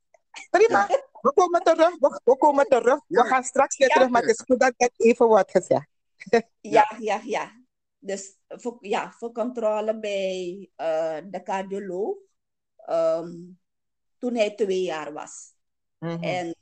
Prima, 0.50 0.86
Ja. 0.88 1.02
we 1.20 1.32
komen 1.34 1.62
terug, 1.62 1.96
we, 1.98 2.20
we 2.24 2.36
komen 2.36 2.66
terug. 2.66 3.00
We 3.06 3.24
gaan 3.24 3.44
straks 3.44 3.76
weer 3.76 3.88
Ja. 3.88 3.94
terug, 3.94 4.08
maar 4.10 4.20
het 4.22 4.30
is 4.30 4.44
goed 4.46 4.60
dat 4.60 4.72
ik 4.76 4.90
even 4.96 5.28
wat 5.28 5.50
gezegd. 5.50 5.86
Ja, 6.60 6.96
ja, 6.98 7.20
ja. 7.24 7.50
Dus 7.98 8.36
voor, 8.48 8.76
ja, 8.80 9.12
voor 9.18 9.32
controle 9.32 9.98
bij 9.98 10.70
eh, 10.76 11.16
de 11.30 11.42
cardioloog. 11.42 12.16
Ehm, 12.86 13.32
toen 14.18 14.34
hij 14.34 14.54
twee 14.54 14.82
jaar 14.82 15.12
was. 15.12 15.54
Mhm. 15.98 16.22
En 16.22 16.54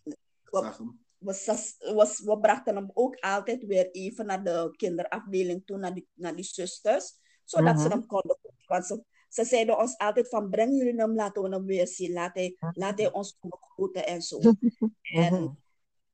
we, 0.45 2.39
brachten 2.41 2.75
hem 2.77 2.91
ook 2.95 3.17
altijd 3.21 3.65
weer 3.67 3.91
even 3.91 4.27
naar 4.27 4.45
de 4.45 4.75
kinderafdeling 4.77 5.67
toe, 5.67 5.79
naar 5.79 5.95
die, 5.95 6.09
naar 6.13 6.35
die 6.37 6.45
zusters, 6.45 7.19
zodat 7.45 7.81
ze 7.81 7.89
Mhm. 7.89 7.99
hem 7.99 8.07
konden 8.07 8.39
Want 8.67 8.87
ze, 8.87 9.05
ze 9.29 9.45
zeiden 9.45 9.79
ons 9.79 9.99
altijd 9.99 10.29
van, 10.29 10.51
breng 10.51 10.77
jullie 10.77 10.95
hem, 11.01 11.15
laten 11.15 11.43
we 11.43 11.49
hem 11.49 11.65
weer 11.65 11.87
zien. 11.89 12.13
Laat 12.13 12.35
hij, 12.35 12.57
laat 12.73 12.99
hij 12.99 13.13
ons 13.13 13.37
komen 13.41 13.59
groeten 13.61 14.07
en 14.07 14.23
zo. 14.23 14.39
En 15.03 15.35
Mhm. 15.35 15.49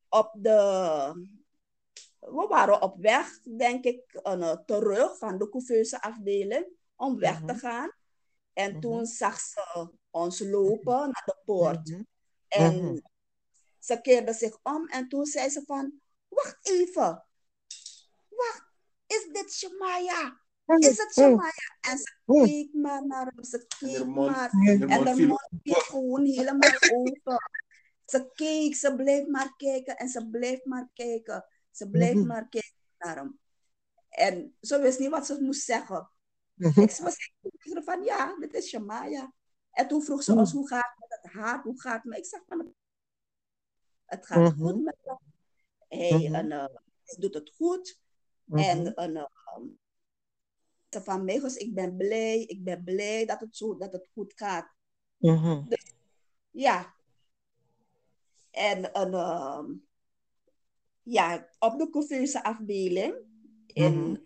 op 0.09 0.31
de... 0.37 0.59
We 2.21 2.47
waren 2.49 2.83
op 2.83 2.97
weg, 2.99 3.43
denk 3.43 3.85
ik, 3.85 4.13
eh, 4.13 4.53
terug 4.67 5.19
van 5.19 5.39
de 5.39 5.49
couveuse 5.49 6.03
afdeling 6.03 6.67
om 6.97 7.19
weg 7.19 7.39
te 7.39 7.53
Mhm. 7.53 7.59
gaan. 7.59 7.93
En 8.53 8.71
Mhm. 8.71 8.81
toen 8.81 9.07
zag 9.07 9.41
ze 9.41 9.91
ons 10.11 10.41
lopen 10.41 10.99
naar 10.99 11.23
de 11.25 11.37
poort. 11.45 11.89
Mhm. 11.89 12.03
En 12.49 12.85
Mhm. 12.85 12.99
ze 13.79 14.01
keerde 14.01 14.33
zich 14.33 14.59
om 14.63 14.89
en 14.89 15.09
toen 15.09 15.27
zei 15.27 15.49
ze 15.49 15.63
van, 15.67 16.01
wacht 16.29 16.69
even. 16.69 17.25
Wacht, 18.29 18.65
is 19.07 19.29
dit 19.33 19.53
Shemaya? 19.53 20.41
Is 20.79 20.99
het 20.99 21.13
Shemaya? 21.13 21.79
En 21.81 21.99
ze 21.99 22.15
Mhm. 22.25 22.45
keek 22.45 22.73
maar 22.75 23.07
naar 23.07 23.27
hem, 23.35 23.45
ze 23.45 23.59
En 23.59 23.67
keek 23.79 24.07
maar. 24.07 24.51
en 24.51 25.05
de 25.05 25.15
viel 25.15 25.27
mond 25.27 25.49
viel 25.63 25.75
gewoon 25.75 26.25
helemaal 26.25 26.79
open. 26.89 27.51
Ze 28.07 28.31
keek, 28.35 28.75
ze 28.75 28.95
bleef 28.97 29.27
maar 29.27 29.57
kijken 29.57 29.97
en 29.97 30.09
ze 30.09 30.29
bleef 30.29 30.65
maar 30.65 30.91
kijken. 30.95 31.47
Ze 31.71 31.91
bleef 31.91 32.15
Mhm. 32.15 32.27
maar 32.27 32.49
kijken 32.49 32.73
naar 32.99 33.17
hem. 33.17 33.39
En 34.09 34.57
ze 34.61 34.81
wist 34.81 34.99
niet 34.99 35.11
wat 35.11 35.27
ze 35.27 35.39
moest 35.41 35.65
zeggen. 35.65 36.11
Mhm. 36.55 36.81
Ik 36.81 36.91
was 36.97 37.33
tegen 37.41 37.85
van, 37.85 38.03
ja, 38.05 38.37
dit 38.39 38.55
is 38.55 38.69
Shemaya. 38.69 39.33
En 39.71 39.89
toen 39.89 40.03
vroeg 40.03 40.23
ze 40.23 40.33
ons, 40.35 40.53
hoe 40.53 40.69
gaat 40.69 40.91
het 40.97 41.09
met 41.09 41.19
het 41.23 41.33
haar? 41.33 41.63
Hoe 41.63 41.81
gaat 41.81 41.95
het? 42.03 42.05
met-" 42.05 42.19
Ik 42.19 42.25
zeg 42.27 42.41
van, 42.47 42.75
het 44.05 44.27
gaat 44.27 44.39
Mhm. 44.57 44.67
goed 44.67 44.83
met 44.85 44.97
hem. 45.03 45.19
Hij, 45.89 46.25
Mhm. 46.27 46.35
en, 46.35 46.53
eh, 46.53 46.65
hij 47.05 47.17
doet 47.19 47.35
het 47.35 47.53
goed. 47.57 48.01
Mhm. 48.45 48.59
En, 48.63 48.95
en 48.95 49.17
eh, 49.17 49.25
ze 50.91 51.03
van 51.03 51.25
mij, 51.25 51.41
dus 51.41 51.57
ik 51.57 51.75
ben 51.75 51.97
blij, 51.97 52.41
ik 52.43 52.65
ben 52.65 52.85
blij 52.85 53.27
dat 53.27 53.41
het, 53.41 53.57
zo, 53.57 53.77
dat 53.77 53.93
het 53.93 54.09
goed 54.13 54.33
gaat. 54.37 54.73
Mhm. 55.17 55.63
Ja. 56.51 56.95
En, 58.51 58.93
en 58.93 59.15
ehm, 59.15 59.73
ja, 61.03 61.49
op 61.59 61.79
de 61.79 61.91
couveuse 61.91 62.43
afdeling 62.45 63.15
in, 63.67 64.23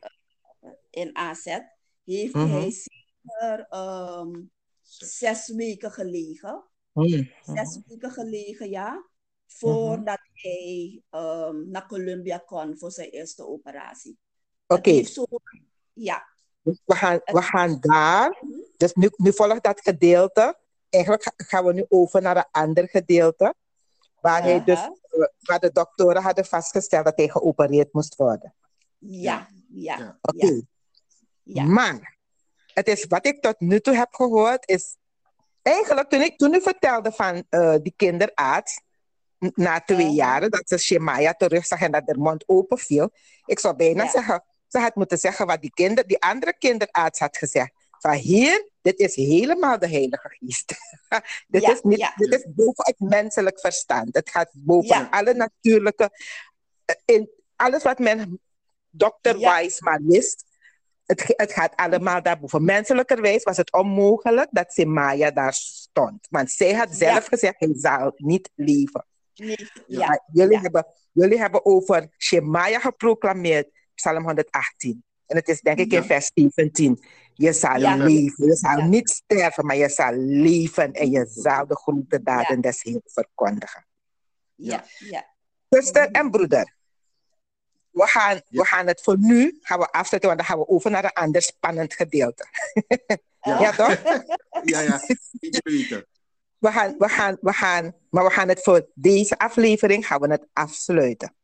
eh, 0.61 0.71
in 0.91 1.17
AZ 1.17 1.59
heeft 2.05 2.33
hij 2.33 2.71
zeker 2.71 3.67
ehm, 3.69 4.43
zes 4.93 5.49
weken 5.49 5.91
gelegen. 5.93 6.65
Mhm. 6.93 7.25
Zes 7.43 7.81
weken 7.87 8.11
gelegen, 8.11 8.71
ja. 8.71 9.07
Voordat 9.47 10.21
hij 10.33 11.03
ehm, 11.11 11.71
naar 11.71 11.87
Colombia 11.87 12.39
kon 12.39 12.79
voor 12.79 12.91
zijn 12.91 13.09
eerste 13.09 13.47
operatie. 13.47 14.19
Oké, 14.67 15.03
zo, 15.03 15.25
ja. 15.93 16.27
dus 16.63 16.81
we 16.85 16.95
gaan, 16.95 17.21
we 17.25 17.43
gaan 17.43 17.77
daar. 17.81 18.43
Dus 18.77 18.93
nu, 18.93 19.11
nu 19.17 19.33
volgt 19.33 19.63
dat 19.63 19.81
gedeelte. 19.81 20.59
Eigenlijk 20.89 21.23
ga- 21.23 21.33
gaan 21.37 21.65
we 21.65 21.73
nu 21.73 21.85
over 21.89 22.23
naar 22.23 22.37
een 22.37 22.49
ander 22.51 22.89
gedeelte. 22.89 23.55
Waar, 24.21 24.43
hij 24.43 24.65
dus, 24.65 24.89
waar 25.41 25.61
de 25.61 25.73
doktoren 25.73 26.23
hadden 26.23 26.45
vastgesteld 26.45 27.05
dat 27.05 27.17
hij 27.17 27.29
geopereerd 27.29 27.93
moest 27.93 28.15
worden. 28.17 28.55
Ja, 28.99 29.49
ja, 29.69 29.99
Ja. 29.99 30.19
Oké, 30.21 30.61
ja. 31.43 31.65
maar 31.65 32.14
het 32.75 32.89
is 32.89 33.05
wat 33.09 33.27
ik 33.27 33.41
tot 33.43 33.61
nu 33.61 33.81
toe 33.81 33.95
heb 33.95 34.15
gehoord 34.15 34.69
is... 34.69 34.97
Eigenlijk 35.63 36.09
toen 36.09 36.21
ik 36.21 36.39
toen 36.39 36.55
u 36.55 36.61
vertelde 36.61 37.13
van 37.13 37.45
eh, 37.49 37.75
die 37.83 37.93
kinderarts... 37.97 38.81
na 39.39 39.81
twee 39.81 40.11
jaren 40.11 40.51
dat 40.51 40.63
ze 40.69 40.79
Shemaya 40.79 41.33
terugzag 41.33 41.81
en 41.81 41.93
dat 41.93 42.03
haar 42.07 42.19
mond 42.19 42.45
open 42.49 42.79
viel. 42.79 43.11
Ik 43.45 43.59
zou 43.59 43.77
bijna 43.77 44.03
Ja. 44.03 44.11
zeggen... 44.11 44.45
Ze 44.69 44.79
had 44.81 44.95
moeten 44.95 45.19
zeggen 45.19 45.47
wat 45.47 45.61
die, 45.61 45.71
kinder, 45.75 46.07
die 46.07 46.21
andere 46.23 46.55
kinderarts 46.59 47.19
had 47.19 47.37
gezegd. 47.37 47.73
Van 47.99 48.13
hier, 48.13 48.71
dit 48.83 48.99
is 48.99 49.15
helemaal 49.15 49.79
de 49.79 49.89
Heilige 49.89 50.29
Geest. 50.39 50.69
dit, 51.49 51.63
Ja, 51.63 51.73
is 51.73 51.81
niet, 51.83 52.13
dit 52.17 52.33
is 52.35 52.47
boven 52.49 52.85
het 52.85 52.99
menselijk 52.99 53.61
verstand. 53.61 54.15
Het 54.15 54.31
gaat 54.31 54.51
boven 54.53 55.11
alle 55.11 55.35
natuurlijke... 55.35 56.11
eh, 56.85 56.95
In, 57.05 57.31
alles 57.57 57.83
wat 57.83 57.99
men 57.99 58.41
dokter 58.91 59.39
maar 59.81 60.01
wist. 60.03 60.45
Het, 61.05 61.25
het 61.37 61.53
gaat 61.53 61.77
allemaal 61.77 62.23
daarboven. 62.23 62.65
Menselijkerwijs 62.65 63.43
was 63.43 63.57
het 63.57 63.73
onmogelijk 63.73 64.49
dat 64.51 64.73
Semaya 64.73 65.31
daar 65.31 65.53
stond. 65.53 66.27
Want 66.31 66.51
zij 66.51 66.75
had 66.75 66.89
Ja. 66.91 66.95
zelf 66.97 67.27
gezegd, 67.27 67.55
hij 67.59 67.73
zal 67.75 68.13
niet 68.17 68.51
leven. 68.55 69.07
Nee, 69.35 69.57
Ja. 69.87 70.07
Maar 70.07 70.09
ja, 70.09 70.23
jullie, 70.33 70.57
ja. 70.57 70.61
hebben, 70.61 70.87
jullie 71.13 71.39
hebben 71.39 71.65
over 71.65 72.09
Shemaya 72.19 72.79
geproclameerd, 72.79 73.71
Psalm 73.95 74.25
118. 74.25 75.05
En 75.27 75.37
het 75.37 75.49
is 75.49 75.61
denk 75.61 75.79
ik 75.79 75.93
in 75.93 75.99
Ja. 75.99 76.05
vers 76.05 76.31
17. 76.35 77.03
Je 77.35 77.53
zal 77.53 77.79
Ja. 77.79 77.97
leven, 77.97 78.47
je 78.47 78.55
zal 78.57 78.79
Ja. 78.79 78.87
niet 78.87 79.11
sterven, 79.11 79.67
maar 79.67 79.77
je 79.77 79.89
zal 79.89 80.13
leven 80.17 80.93
en 80.93 81.11
je 81.11 81.27
zal 81.27 81.67
de 81.67 81.77
grote 81.77 82.23
daden 82.23 82.61
des 82.61 82.83
Heeren 82.83 83.03
verkondigen. 83.05 83.87
ja, 84.55 84.85
ja. 84.99 85.33
Zuster 85.69 86.11
en 86.11 86.31
broeder, 86.31 86.75
we 87.95 88.07
gaan, 88.07 88.35
Ja. 88.35 88.43
we 88.61 88.65
gaan 88.65 88.87
het 88.87 89.01
voor 89.03 89.19
nu 89.19 89.59
gaan 89.63 89.79
we 89.79 89.91
afzetten, 89.93 90.29
want 90.29 90.41
dan 90.41 90.49
gaan 90.49 90.59
we 90.59 90.69
over 90.69 90.91
naar 90.91 91.05
een 91.05 91.13
ander 91.13 91.43
spannend 91.43 91.95
gedeelte. 91.95 92.47
Ja. 93.41 93.61
Ja, 93.61 93.73
toch? 93.73 94.03
Ja, 94.73 94.81
ja. 94.81 95.01
Zeker. 95.65 96.07
We 96.59 96.71
gaan, 96.73 96.95
we 96.99 97.09
gaan, 97.09 97.37
we 97.41 97.53
gaan, 97.53 97.95
maar 98.11 98.25
we 98.25 98.31
gaan 98.31 98.49
het 98.49 98.63
voor 98.63 98.89
deze 98.95 99.39
aflevering 99.39 100.07
gaan 100.07 100.21
we 100.21 100.31
het 100.31 100.47
afsluiten. 100.53 101.35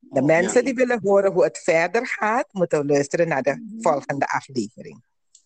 De 0.00 0.20
Oh, 0.20 0.26
mensen 0.26 0.58
ja. 0.58 0.62
die 0.62 0.74
willen 0.74 1.00
horen 1.02 1.32
hoe 1.32 1.44
het 1.44 1.58
verder 1.58 2.06
gaat, 2.06 2.46
moeten 2.52 2.86
luisteren 2.86 3.28
naar 3.28 3.42
de 3.42 3.76
volgende 3.80 4.28
aflevering. 4.28 5.02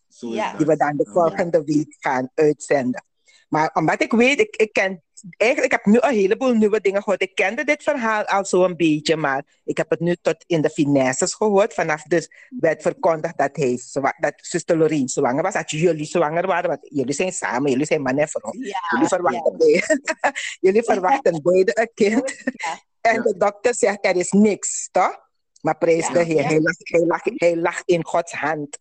Zo 0.08 0.28
is 0.28 0.34
Ja. 0.34 0.48
dat. 0.48 0.58
Die 0.58 0.66
we 0.66 0.76
dan 0.76 0.96
de 0.96 1.04
Ja. 1.06 1.12
volgende 1.12 1.64
week 1.64 1.96
gaan 1.98 2.30
uitzenden. 2.34 3.04
Maar 3.50 3.70
omdat 3.74 4.02
ik 4.02 4.12
weet, 4.12 4.40
ik, 4.40 4.56
ik 4.56 4.72
ken, 4.72 5.02
eigenlijk 5.36 5.72
ik 5.72 5.78
heb 5.82 5.92
nu 5.94 5.98
een 6.00 6.14
heleboel 6.14 6.52
nieuwe 6.54 6.80
dingen 6.80 7.02
gehoord. 7.02 7.22
Ik 7.22 7.34
kende 7.34 7.64
dit 7.64 7.82
verhaal 7.82 8.24
al 8.24 8.44
zo'n 8.44 8.76
beetje, 8.76 9.16
maar 9.16 9.44
ik 9.64 9.76
heb 9.76 9.90
het 9.90 10.00
nu 10.00 10.16
tot 10.22 10.44
in 10.46 10.60
de 10.62 10.70
finesses 10.70 11.34
gehoord. 11.34 11.74
Vanaf 11.74 12.02
dus 12.02 12.30
werd 12.60 12.82
verkondigd 12.82 13.38
dat, 13.38 13.56
hij, 13.56 13.78
dat 14.18 14.32
zuster 14.36 14.76
Lorien 14.76 15.08
zwanger 15.08 15.42
was, 15.42 15.54
dat 15.54 15.70
jullie 15.70 16.04
zwanger 16.06 16.46
waren, 16.46 16.68
want 16.68 16.80
jullie 16.82 17.14
zijn 17.14 17.32
samen, 17.32 17.70
jullie 17.70 17.86
zijn 17.86 18.02
man 18.02 18.18
en 18.18 18.28
vrouw. 18.28 18.52
Ja, 18.52 18.78
Jullie 18.90 19.08
verwachten, 19.08 19.56
beide- 19.58 20.00
jullie 20.66 20.82
verwachten 20.82 21.42
beide 21.42 21.80
een 21.80 21.90
kind. 21.94 22.42
Ja. 22.44 22.80
En 23.00 23.22
de 23.22 23.36
dokter 23.36 23.74
zegt, 23.74 24.06
er 24.06 24.16
is 24.16 24.30
niks, 24.30 24.88
toch? 24.92 25.18
Maar 25.60 25.78
prijs 25.78 26.06
Ja. 26.06 26.12
de 26.12 26.22
Heer, 26.22 26.46
hij, 26.46 26.60
lag, 26.60 26.74
hij, 26.78 27.00
lag, 27.06 27.20
hij 27.24 27.56
lag 27.56 27.82
in 27.84 28.04
Gods 28.04 28.32
hand, 28.32 28.78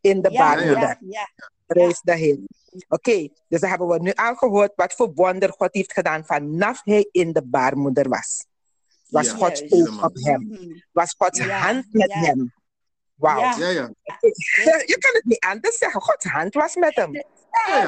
in 0.00 0.22
de 0.22 0.30
ja, 0.30 0.98
Prijs 1.72 2.00
de 2.00 2.14
Heer. 2.16 2.38
Oké, 2.88 3.28
dus 3.48 3.60
dan 3.60 3.70
hebben 3.70 3.88
we 3.88 3.98
nu 4.00 4.12
al 4.12 4.34
gehoord 4.34 4.72
wat 4.76 4.92
voor 4.92 5.12
wonder 5.14 5.52
God 5.52 5.74
heeft 5.74 5.92
gedaan 5.92 6.24
vanaf 6.24 6.80
hij 6.84 7.08
in 7.10 7.32
de 7.32 7.42
baarmoeder 7.44 8.08
was. 8.08 8.46
Was 9.08 9.26
Ja, 9.26 9.34
Gods 9.34 9.70
oog 9.70 10.04
op 10.04 10.16
hem. 10.16 10.42
Mhm. 10.42 10.78
Was 10.92 11.14
Gods 11.18 11.38
Ja, 11.38 11.58
hand 11.58 11.86
met 11.90 12.12
ja. 12.12 12.18
hem. 12.18 12.54
Wauw. 13.14 13.40
Ja. 13.40 13.56
Ja, 13.58 13.68
ja. 13.68 13.90
Je 14.92 14.96
kan 14.98 15.12
het 15.12 15.24
niet 15.24 15.44
anders 15.44 15.78
zeggen. 15.78 16.00
Gods 16.00 16.24
hand 16.24 16.54
was 16.54 16.74
met 16.76 16.94
hem. 16.94 17.12
Ja, 17.14 17.22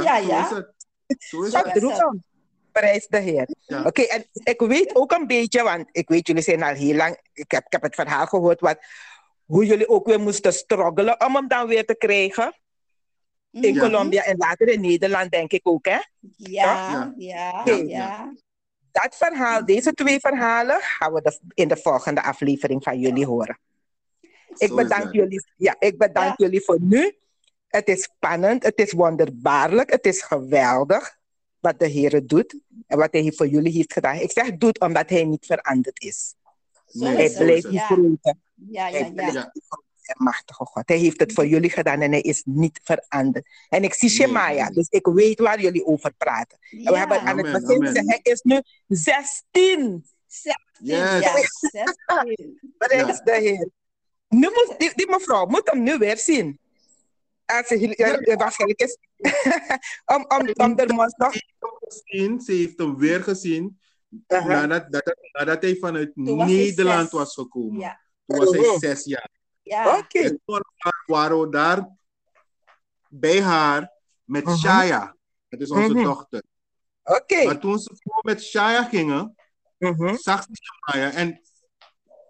ja, 0.02 0.20
Zo 0.22 0.26
ja. 0.28 0.44
is 0.44 0.50
het. 0.56 0.72
Zo 1.18 1.42
is 1.42 1.50
Zo 1.50 1.58
het. 1.58 1.98
hem. 1.98 2.22
Prijs 2.72 3.06
de 3.06 3.18
Heer. 3.18 3.48
Ja. 3.66 3.82
Oké, 3.82 4.02
en 4.02 4.24
ik 4.32 4.60
weet 4.60 4.94
ook 4.94 5.12
een 5.12 5.26
beetje, 5.26 5.62
want 5.62 5.88
ik 5.92 6.08
weet, 6.08 6.26
jullie 6.26 6.42
zijn 6.42 6.62
al 6.62 6.74
heel 6.74 6.94
lang, 6.94 7.18
ik 7.32 7.50
heb, 7.50 7.64
ik 7.66 7.72
heb 7.72 7.82
het 7.82 7.94
verhaal 7.94 8.26
gehoord, 8.26 8.60
wat, 8.60 8.78
hoe 9.44 9.66
jullie 9.66 9.88
ook 9.88 10.06
weer 10.06 10.20
moesten 10.20 10.52
struggelen 10.52 11.20
om 11.26 11.34
hem 11.34 11.48
dan 11.48 11.66
weer 11.66 11.84
te 11.86 11.96
krijgen. 11.96 12.54
In. 13.60 13.78
Colombia 13.78 14.22
en 14.24 14.36
later 14.36 14.68
in 14.68 14.80
Nederland, 14.80 15.30
denk 15.30 15.52
ik 15.52 15.60
ook, 15.62 15.84
hè? 15.86 15.98
Ja, 16.36 17.14
ja, 17.16 17.64
ja. 17.86 18.32
Dat 18.92 19.16
verhaal, 19.16 19.64
deze 19.64 19.92
twee 19.92 20.20
verhalen, 20.20 20.80
gaan 20.80 21.12
we 21.12 21.20
de- 21.22 21.40
in 21.54 21.68
de 21.68 21.76
volgende 21.76 22.22
aflevering 22.22 22.82
van 22.82 22.98
jullie 22.98 23.26
horen. 23.26 23.58
Ik 24.56 24.68
Zo 24.68 24.74
bedank 24.74 25.12
jullie, 25.12 25.46
ja, 25.56 25.76
ik 25.78 25.98
bedank 25.98 26.38
jullie 26.38 26.60
voor 26.64 26.80
nu. 26.80 27.16
Het 27.68 27.88
is 27.88 28.02
spannend, 28.02 28.62
het 28.62 28.78
is 28.78 28.92
wonderbaarlijk, 28.92 29.90
het 29.90 30.06
is 30.06 30.22
geweldig 30.22 31.18
wat 31.60 31.78
de 31.78 31.86
Heer 31.86 32.26
doet 32.26 32.58
en 32.86 32.98
wat 32.98 33.12
Hij 33.12 33.32
voor 33.36 33.46
jullie 33.46 33.72
heeft 33.72 33.92
gedaan. 33.92 34.16
Ik 34.16 34.30
zeg 34.30 34.56
doet 34.56 34.80
omdat 34.80 35.10
Hij 35.10 35.24
niet 35.24 35.46
veranderd 35.46 36.02
is. 36.02 36.34
Nee, 36.92 37.16
Hij 37.16 37.30
blijft 37.44 37.68
Ja, 37.70 37.86
grote, 37.86 38.34
ja, 38.54 38.88
ja, 38.88 39.12
hij 39.14 39.32
ja. 39.32 39.52
Ja. 40.06 40.14
machtige 40.16 40.64
God. 40.64 40.88
Hij 40.88 40.96
heeft 40.96 41.20
het 41.20 41.32
voor 41.32 41.46
jullie 41.46 41.70
gedaan 41.70 42.00
en 42.00 42.10
Hij 42.10 42.20
is 42.20 42.42
niet 42.44 42.80
veranderd. 42.82 43.46
En 43.68 43.84
ik 43.84 43.94
zie 43.94 44.08
Shemaya, 44.08 44.70
dus 44.70 44.86
ik 44.88 45.06
weet 45.06 45.38
waar 45.38 45.60
jullie 45.60 45.84
over 45.86 46.12
praten. 46.14 46.58
En 46.70 46.84
we 46.92 46.98
hebben 46.98 47.20
aan 47.20 47.36
het 47.38 47.46
Amen, 47.46 47.60
begin 47.66 47.84
gezegd, 47.86 48.06
hij 48.06 48.20
is 48.22 48.40
nu 48.42 48.62
16. 48.88 50.04
Yes. 50.78 50.96
Ja, 50.96 51.20
16. 51.60 52.60
Prijs 52.78 53.20
de 53.20 53.32
Heer. 53.40 53.68
Nu 54.28 54.48
moet, 54.50 54.74
die, 54.78 54.92
die 54.94 55.08
mevrouw 55.10 55.46
moet 55.46 55.70
hem 55.70 55.82
nu 55.82 55.98
weer 55.98 56.18
zien. 56.18 56.58
Als 57.46 57.66
ze, 57.66 57.94
Ja. 57.96 58.36
waarschijnlijk 58.36 58.80
is. 58.80 58.98
om, 60.14 60.24
om, 60.28 60.48
om 60.54 60.74
de 60.76 60.92
mond 60.92 61.18
nog. 61.18 61.32
gezien, 61.80 62.40
ze 62.40 62.52
heeft 62.52 62.78
hem 62.78 62.96
weer 62.98 63.22
gezien. 63.22 63.78
Aha. 64.26 64.66
nadat, 64.66 64.92
dat, 64.92 65.16
nadat 65.32 65.62
hij 65.62 65.76
vanuit 65.76 66.10
Nederland 66.16 67.10
zes. 67.10 67.18
was 67.18 67.34
gekomen. 67.34 67.80
Ja. 67.80 68.00
Toen 68.26 68.38
was 68.38 68.50
hij 68.50 68.78
zes 68.78 69.04
jaar. 69.04 69.30
Ja. 69.64 69.98
Oké. 69.98 70.18
En 70.18 70.40
toen 70.44 70.62
waren 71.06 71.40
we 71.40 71.48
daar 71.48 71.88
bij 73.08 73.42
haar 73.42 73.92
met 74.24 74.44
Mhm. 74.44 74.56
Shaya. 74.56 75.16
Dat 75.48 75.60
is 75.60 75.70
onze 75.70 75.92
Mhm. 75.92 76.02
dochter. 76.02 76.42
Oké. 77.04 77.44
Maar 77.44 77.58
toen 77.58 77.78
ze 77.78 77.96
voor 78.02 78.20
met 78.22 78.42
Shaya 78.42 78.82
gingen, 78.82 79.34
Mhm. 79.78 80.14
zag 80.16 80.42
ze 80.42 80.50
Shamaya. 80.62 81.10
En 81.12 81.40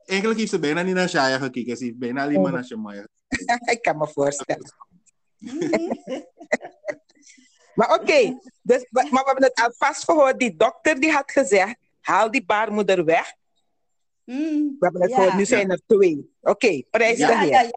eigenlijk 0.07 0.39
heeft 0.39 0.51
ze 0.51 0.59
bijna 0.59 0.83
niet 0.83 0.95
naar 0.95 1.09
Shaya 1.09 1.39
gekeken. 1.39 1.77
Ze 1.77 1.85
heeft 1.85 1.99
bijna 1.99 2.23
alleen 2.23 2.41
maar 2.41 2.53
naar 2.53 2.65
Shamaya. 2.65 3.07
Ik 3.75 3.83
kan 3.83 3.99
me 3.99 4.09
voorstellen. 4.09 4.73
Maar 7.75 7.95
oké, 8.01 8.39
dus, 8.63 8.87
maar 8.91 9.05
we 9.11 9.23
hebben 9.25 9.45
het 9.45 9.61
alvast 9.63 10.05
gehoord. 10.05 10.39
Die 10.39 10.57
dokter 10.57 11.01
die 11.01 11.13
had 11.13 11.31
gezegd, 11.33 11.77
haal 12.01 12.31
die 12.31 12.45
baarmoeder 12.45 13.05
weg. 13.05 13.33
Mm. 14.25 14.77
We 14.79 14.85
hebben 14.85 15.03
het 15.03 15.15
gehoord, 15.15 15.35
nu 15.35 15.45
zijn 15.45 15.71
er 15.71 15.81
twee. 15.87 16.35
Oké, 16.41 16.83
prijs 16.91 17.19
Ja, 17.19 17.29
de 17.41 17.47
Heer. 17.47 17.71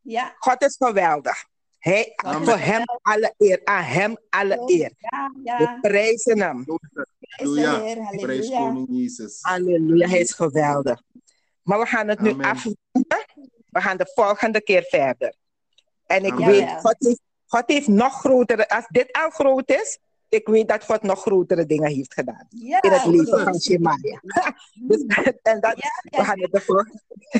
ja. 0.00 0.34
God 0.38 0.62
is 0.62 0.76
geweldig. 0.78 1.44
Hij, 1.78 2.12
Amen. 2.16 2.44
voor 2.48 2.58
hem 2.58 2.82
alle 3.02 3.34
eer, 3.38 3.60
aan 3.64 3.82
hem 3.82 4.16
alle 4.28 4.62
eer. 4.66 4.92
ja, 5.42 5.58
We 5.58 5.78
prijzen 5.80 6.40
hem. 6.40 6.64
Halleluja. 7.28 7.78
Prijs 7.78 8.04
halleluja. 8.04 8.58
koning 8.58 8.86
Jezus. 8.90 9.38
Halleluja, 9.40 10.08
hij 10.08 10.18
is 10.20 10.32
geweldig. 10.32 11.02
Maar 11.62 11.78
we 11.78 11.86
gaan 11.86 12.08
het 12.08 12.20
nu 12.20 12.30
afronden. 12.42 13.24
We 13.70 13.80
gaan 13.80 13.96
de 13.96 14.10
volgende 14.14 14.60
keer 14.60 14.82
verder. 14.82 15.34
En 16.06 16.24
ik 16.24 16.32
Amen. 16.32 16.46
weet. 16.46 16.70
God 16.70 16.96
heeft, 16.98 17.20
God 17.46 17.62
heeft 17.66 17.88
nog 17.88 18.12
grotere, 18.20 18.68
als 18.68 18.86
dit 18.88 19.12
al 19.12 19.30
groot 19.30 19.70
is, 19.70 19.98
ik 20.28 20.46
weet 20.48 20.68
dat 20.68 20.84
God 20.84 21.02
nog 21.02 21.20
grotere 21.20 21.66
dingen 21.66 21.90
heeft 21.90 22.14
gedaan. 22.14 22.46
Ja, 22.48 22.82
In 22.82 22.90
het 22.90 23.04
leven 23.04 23.26
goed. 23.32 23.42
van 23.42 23.60
Shemaya. 23.60 24.20
Dus, 24.88 25.04
en 25.42 25.60
dat, 25.60 25.74
Ja, 25.76 26.18
we 26.18 26.24
gaan 26.24 26.40
het 26.40 26.54
ervoor. 26.54 26.90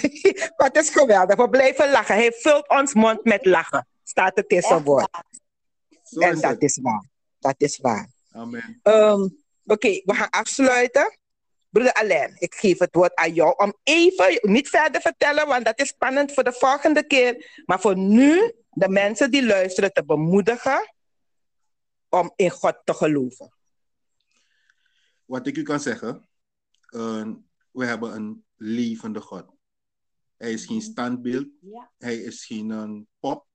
God 0.56 0.76
is 0.76 0.90
geweldig. 0.90 1.36
We 1.36 1.48
blijven 1.48 1.90
lachen. 1.90 2.14
Hij 2.14 2.32
vult 2.32 2.68
ons 2.68 2.94
mond 2.94 3.24
met 3.24 3.44
lachen. 3.46 3.86
Staat 4.04 4.36
het 4.36 4.50
in 4.50 4.62
zijn 4.62 4.82
woord. 4.84 5.08
En 6.18 6.32
is 6.32 6.40
dat 6.40 6.50
het. 6.50 6.62
is 6.62 6.78
waar. 6.82 7.04
Dat 7.38 7.54
is 7.58 7.78
waar. 7.78 8.08
Amen. 8.32 8.80
Ehm, 8.82 9.28
Oké, 9.66 9.88
we 10.04 10.14
gaan 10.14 10.30
afsluiten. 10.30 11.18
Broeder 11.68 11.92
Alain, 11.92 12.36
ik 12.38 12.54
geef 12.54 12.78
het 12.78 12.94
woord 12.94 13.14
aan 13.14 13.32
jou 13.32 13.54
om 13.56 13.74
even, 13.82 14.38
niet 14.42 14.68
verder 14.68 15.00
vertellen, 15.00 15.46
want 15.46 15.64
dat 15.64 15.80
is 15.80 15.88
spannend 15.88 16.32
voor 16.32 16.44
de 16.44 16.52
volgende 16.52 17.06
keer. 17.06 17.62
Maar 17.64 17.80
voor 17.80 17.96
nu, 17.96 18.52
de 18.70 18.88
mensen 18.88 19.30
die 19.30 19.46
luisteren, 19.46 19.92
te 19.92 20.04
bemoedigen 20.04 20.94
om 22.20 22.32
in 22.36 22.50
God 22.50 22.80
te 22.84 22.94
geloven. 22.94 23.54
Wat 25.24 25.46
ik 25.46 25.56
u 25.56 25.62
kan 25.62 25.80
zeggen, 25.80 26.28
eh, 26.88 27.32
we 27.70 27.84
hebben 27.84 28.14
een 28.14 28.44
levende 28.56 29.20
God. 29.20 29.54
Hij 30.36 30.52
is 30.52 30.66
geen 30.66 30.82
standbeeld, 30.82 31.48
Ja. 31.60 31.92
hij 31.98 32.16
is 32.16 32.44
geen 32.46 32.70
eh, 32.70 33.00
pop, 33.18 33.46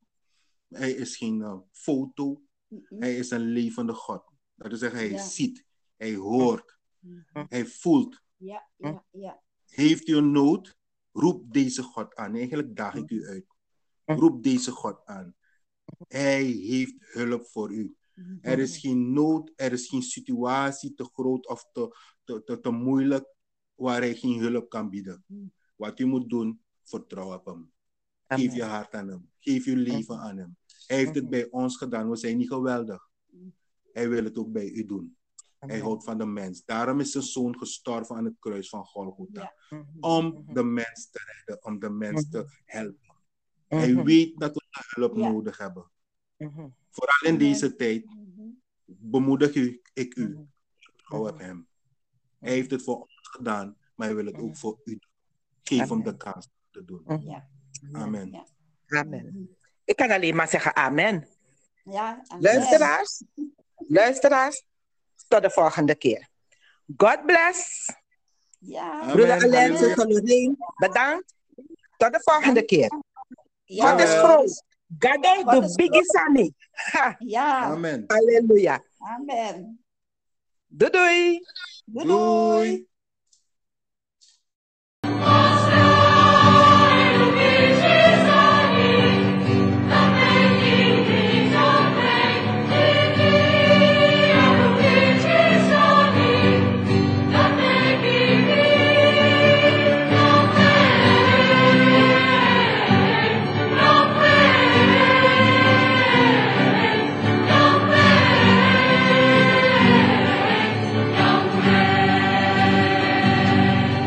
hij 0.68 0.92
is 0.92 1.18
geen 1.18 1.42
eh, 1.42 1.58
foto, 1.72 2.42
Mhm. 2.68 3.00
hij 3.00 3.18
is 3.18 3.30
een 3.30 3.42
levende 3.52 3.94
God. 3.94 4.24
Dat 4.56 4.68
wil 4.68 4.78
zeggen, 4.78 5.00
hij 5.00 5.10
Ja. 5.12 5.24
ziet, 5.28 5.66
hij 5.98 6.16
hoort, 6.16 6.78
Mhm. 7.00 7.46
hij 7.50 7.66
voelt. 7.66 8.22
Ja, 8.38 8.70
ja, 8.78 9.06
ja. 9.12 9.42
Heeft 9.66 10.08
u 10.08 10.16
een 10.16 10.32
nood? 10.32 10.80
Roep 11.12 11.54
deze 11.54 11.84
God 11.84 12.16
aan. 12.16 12.36
Eigenlijk 12.36 12.76
daag 12.76 12.96
ik 12.96 13.10
u 13.10 13.26
uit. 13.26 13.46
Roep 14.06 14.44
deze 14.44 14.72
God 14.72 15.06
aan. 15.06 15.36
Hij 16.08 16.44
heeft 16.44 16.96
hulp 17.00 17.46
voor 17.48 17.72
u. 17.74 17.96
Er 18.42 18.60
is 18.60 18.78
geen 18.78 19.14
nood, 19.14 19.52
er 19.56 19.72
is 19.72 19.88
geen 19.88 20.02
situatie 20.02 20.94
te 20.94 21.10
groot 21.14 21.48
of 21.48 21.70
te, 21.72 21.96
te, 22.24 22.44
te, 22.44 22.60
te 22.60 22.70
moeilijk 22.72 23.26
waar 23.76 24.02
hij 24.02 24.16
geen 24.16 24.40
hulp 24.40 24.70
kan 24.70 24.90
bieden. 24.90 25.24
Wat 25.76 26.00
u 26.00 26.06
moet 26.06 26.30
doen, 26.30 26.62
vertrouw 26.84 27.34
op 27.34 27.46
hem. 27.46 27.72
Geef 28.28 28.56
je 28.56 28.64
hart 28.64 28.94
aan 28.94 29.08
hem. 29.08 29.30
Geef 29.40 29.66
je 29.66 29.76
leven 29.76 30.20
aan 30.20 30.38
hem. 30.38 30.56
Hij 30.88 30.98
heeft 30.98 31.16
het 31.16 31.30
bij 31.30 31.50
ons 31.50 31.78
gedaan. 31.78 32.10
We 32.10 32.16
zijn 32.16 32.38
niet 32.38 32.48
geweldig. 32.48 33.10
Hij 33.92 34.10
wil 34.10 34.24
het 34.24 34.38
ook 34.38 34.52
bij 34.52 34.70
u 34.70 34.86
doen. 34.86 35.16
Hij 35.60 35.80
houdt 35.80 36.04
van 36.04 36.18
de 36.18 36.26
mens. 36.26 36.66
Daarom 36.66 37.00
is 37.00 37.12
zijn 37.12 37.24
zoon 37.24 37.58
gestorven 37.58 38.16
aan 38.16 38.26
het 38.26 38.36
kruis 38.40 38.70
van 38.70 38.86
Golgotha. 38.86 39.54
Ja. 39.70 39.86
Om 40.00 40.44
de 40.54 40.64
mens 40.64 41.10
te 41.10 41.20
redden, 41.26 41.66
om 41.66 41.80
de 41.80 41.90
mens 41.90 42.30
te 42.30 42.46
helpen. 42.66 43.16
Mhm. 43.68 43.80
Hij 43.82 44.04
weet 44.04 44.40
dat 44.40 44.54
we 44.54 44.62
hulp 44.72 45.18
Ja. 45.18 45.32
nodig 45.32 45.58
hebben. 45.58 45.92
Mhm. 46.42 46.68
Vooral 46.90 47.32
in 47.34 47.38
deze 47.38 47.76
tijd 47.76 48.06
Mhm. 48.06 48.48
bemoedig 48.86 49.56
u, 49.56 49.82
ik 49.94 50.16
u. 50.16 50.28
Mhm. 50.30 50.44
Vertrouw 50.80 51.28
op 51.28 51.40
hem. 51.40 51.68
Hij 52.40 52.52
heeft 52.52 52.72
het 52.72 52.84
voor 52.84 52.96
ons 52.96 53.20
gedaan, 53.32 53.78
maar 53.96 54.08
hij 54.08 54.16
wil 54.16 54.26
het 54.26 54.36
ook 54.36 54.42
Mhm. 54.50 54.56
voor 54.56 54.80
u 54.84 54.92
doen. 54.92 55.10
Geef 55.64 55.90
hem 55.90 56.04
de 56.04 56.18
kans 56.18 56.50
te 56.72 56.86
doen. 56.86 57.02
Mhm. 57.06 57.22
Ja. 57.30 57.48
Amen. 57.92 58.32
Ja. 58.32 58.46
Amen. 59.00 59.56
Ik 59.84 59.96
kan 59.96 60.12
alleen 60.12 60.36
maar 60.36 60.48
zeggen 60.48 60.76
amen. 60.76 61.28
Ja, 61.84 62.24
amen. 62.28 62.44
Luisteraars, 62.44 63.24
luisteraars, 63.88 64.66
tot 65.28 65.42
de 65.42 65.50
volgende 65.50 65.96
keer. 65.96 66.28
God 66.98 67.26
bless. 67.26 67.90
Ja. 68.60 69.12
Broeder 69.12 69.44
Alain, 69.44 70.58
bedankt. 70.76 71.34
Tot 71.98 72.14
de 72.14 72.22
volgende 72.24 72.66
keer. 72.66 72.90
God 73.66 74.00
is 74.00 74.14
groot. 74.14 74.64
Gado 75.00 75.22
God 75.46 75.52
do 75.52 75.64
is 75.64 75.76
bigi 75.78 76.04
sani. 76.04 76.54
Ha, 76.94 77.16
Ja. 77.22 77.72
Amen. 77.74 78.08
Halleluja. 78.10 78.80
Amen. 79.02 79.78
Doei 80.70 80.90
doei. 80.90 81.40
Doei. 81.88 82.06
Doei. 82.08 82.88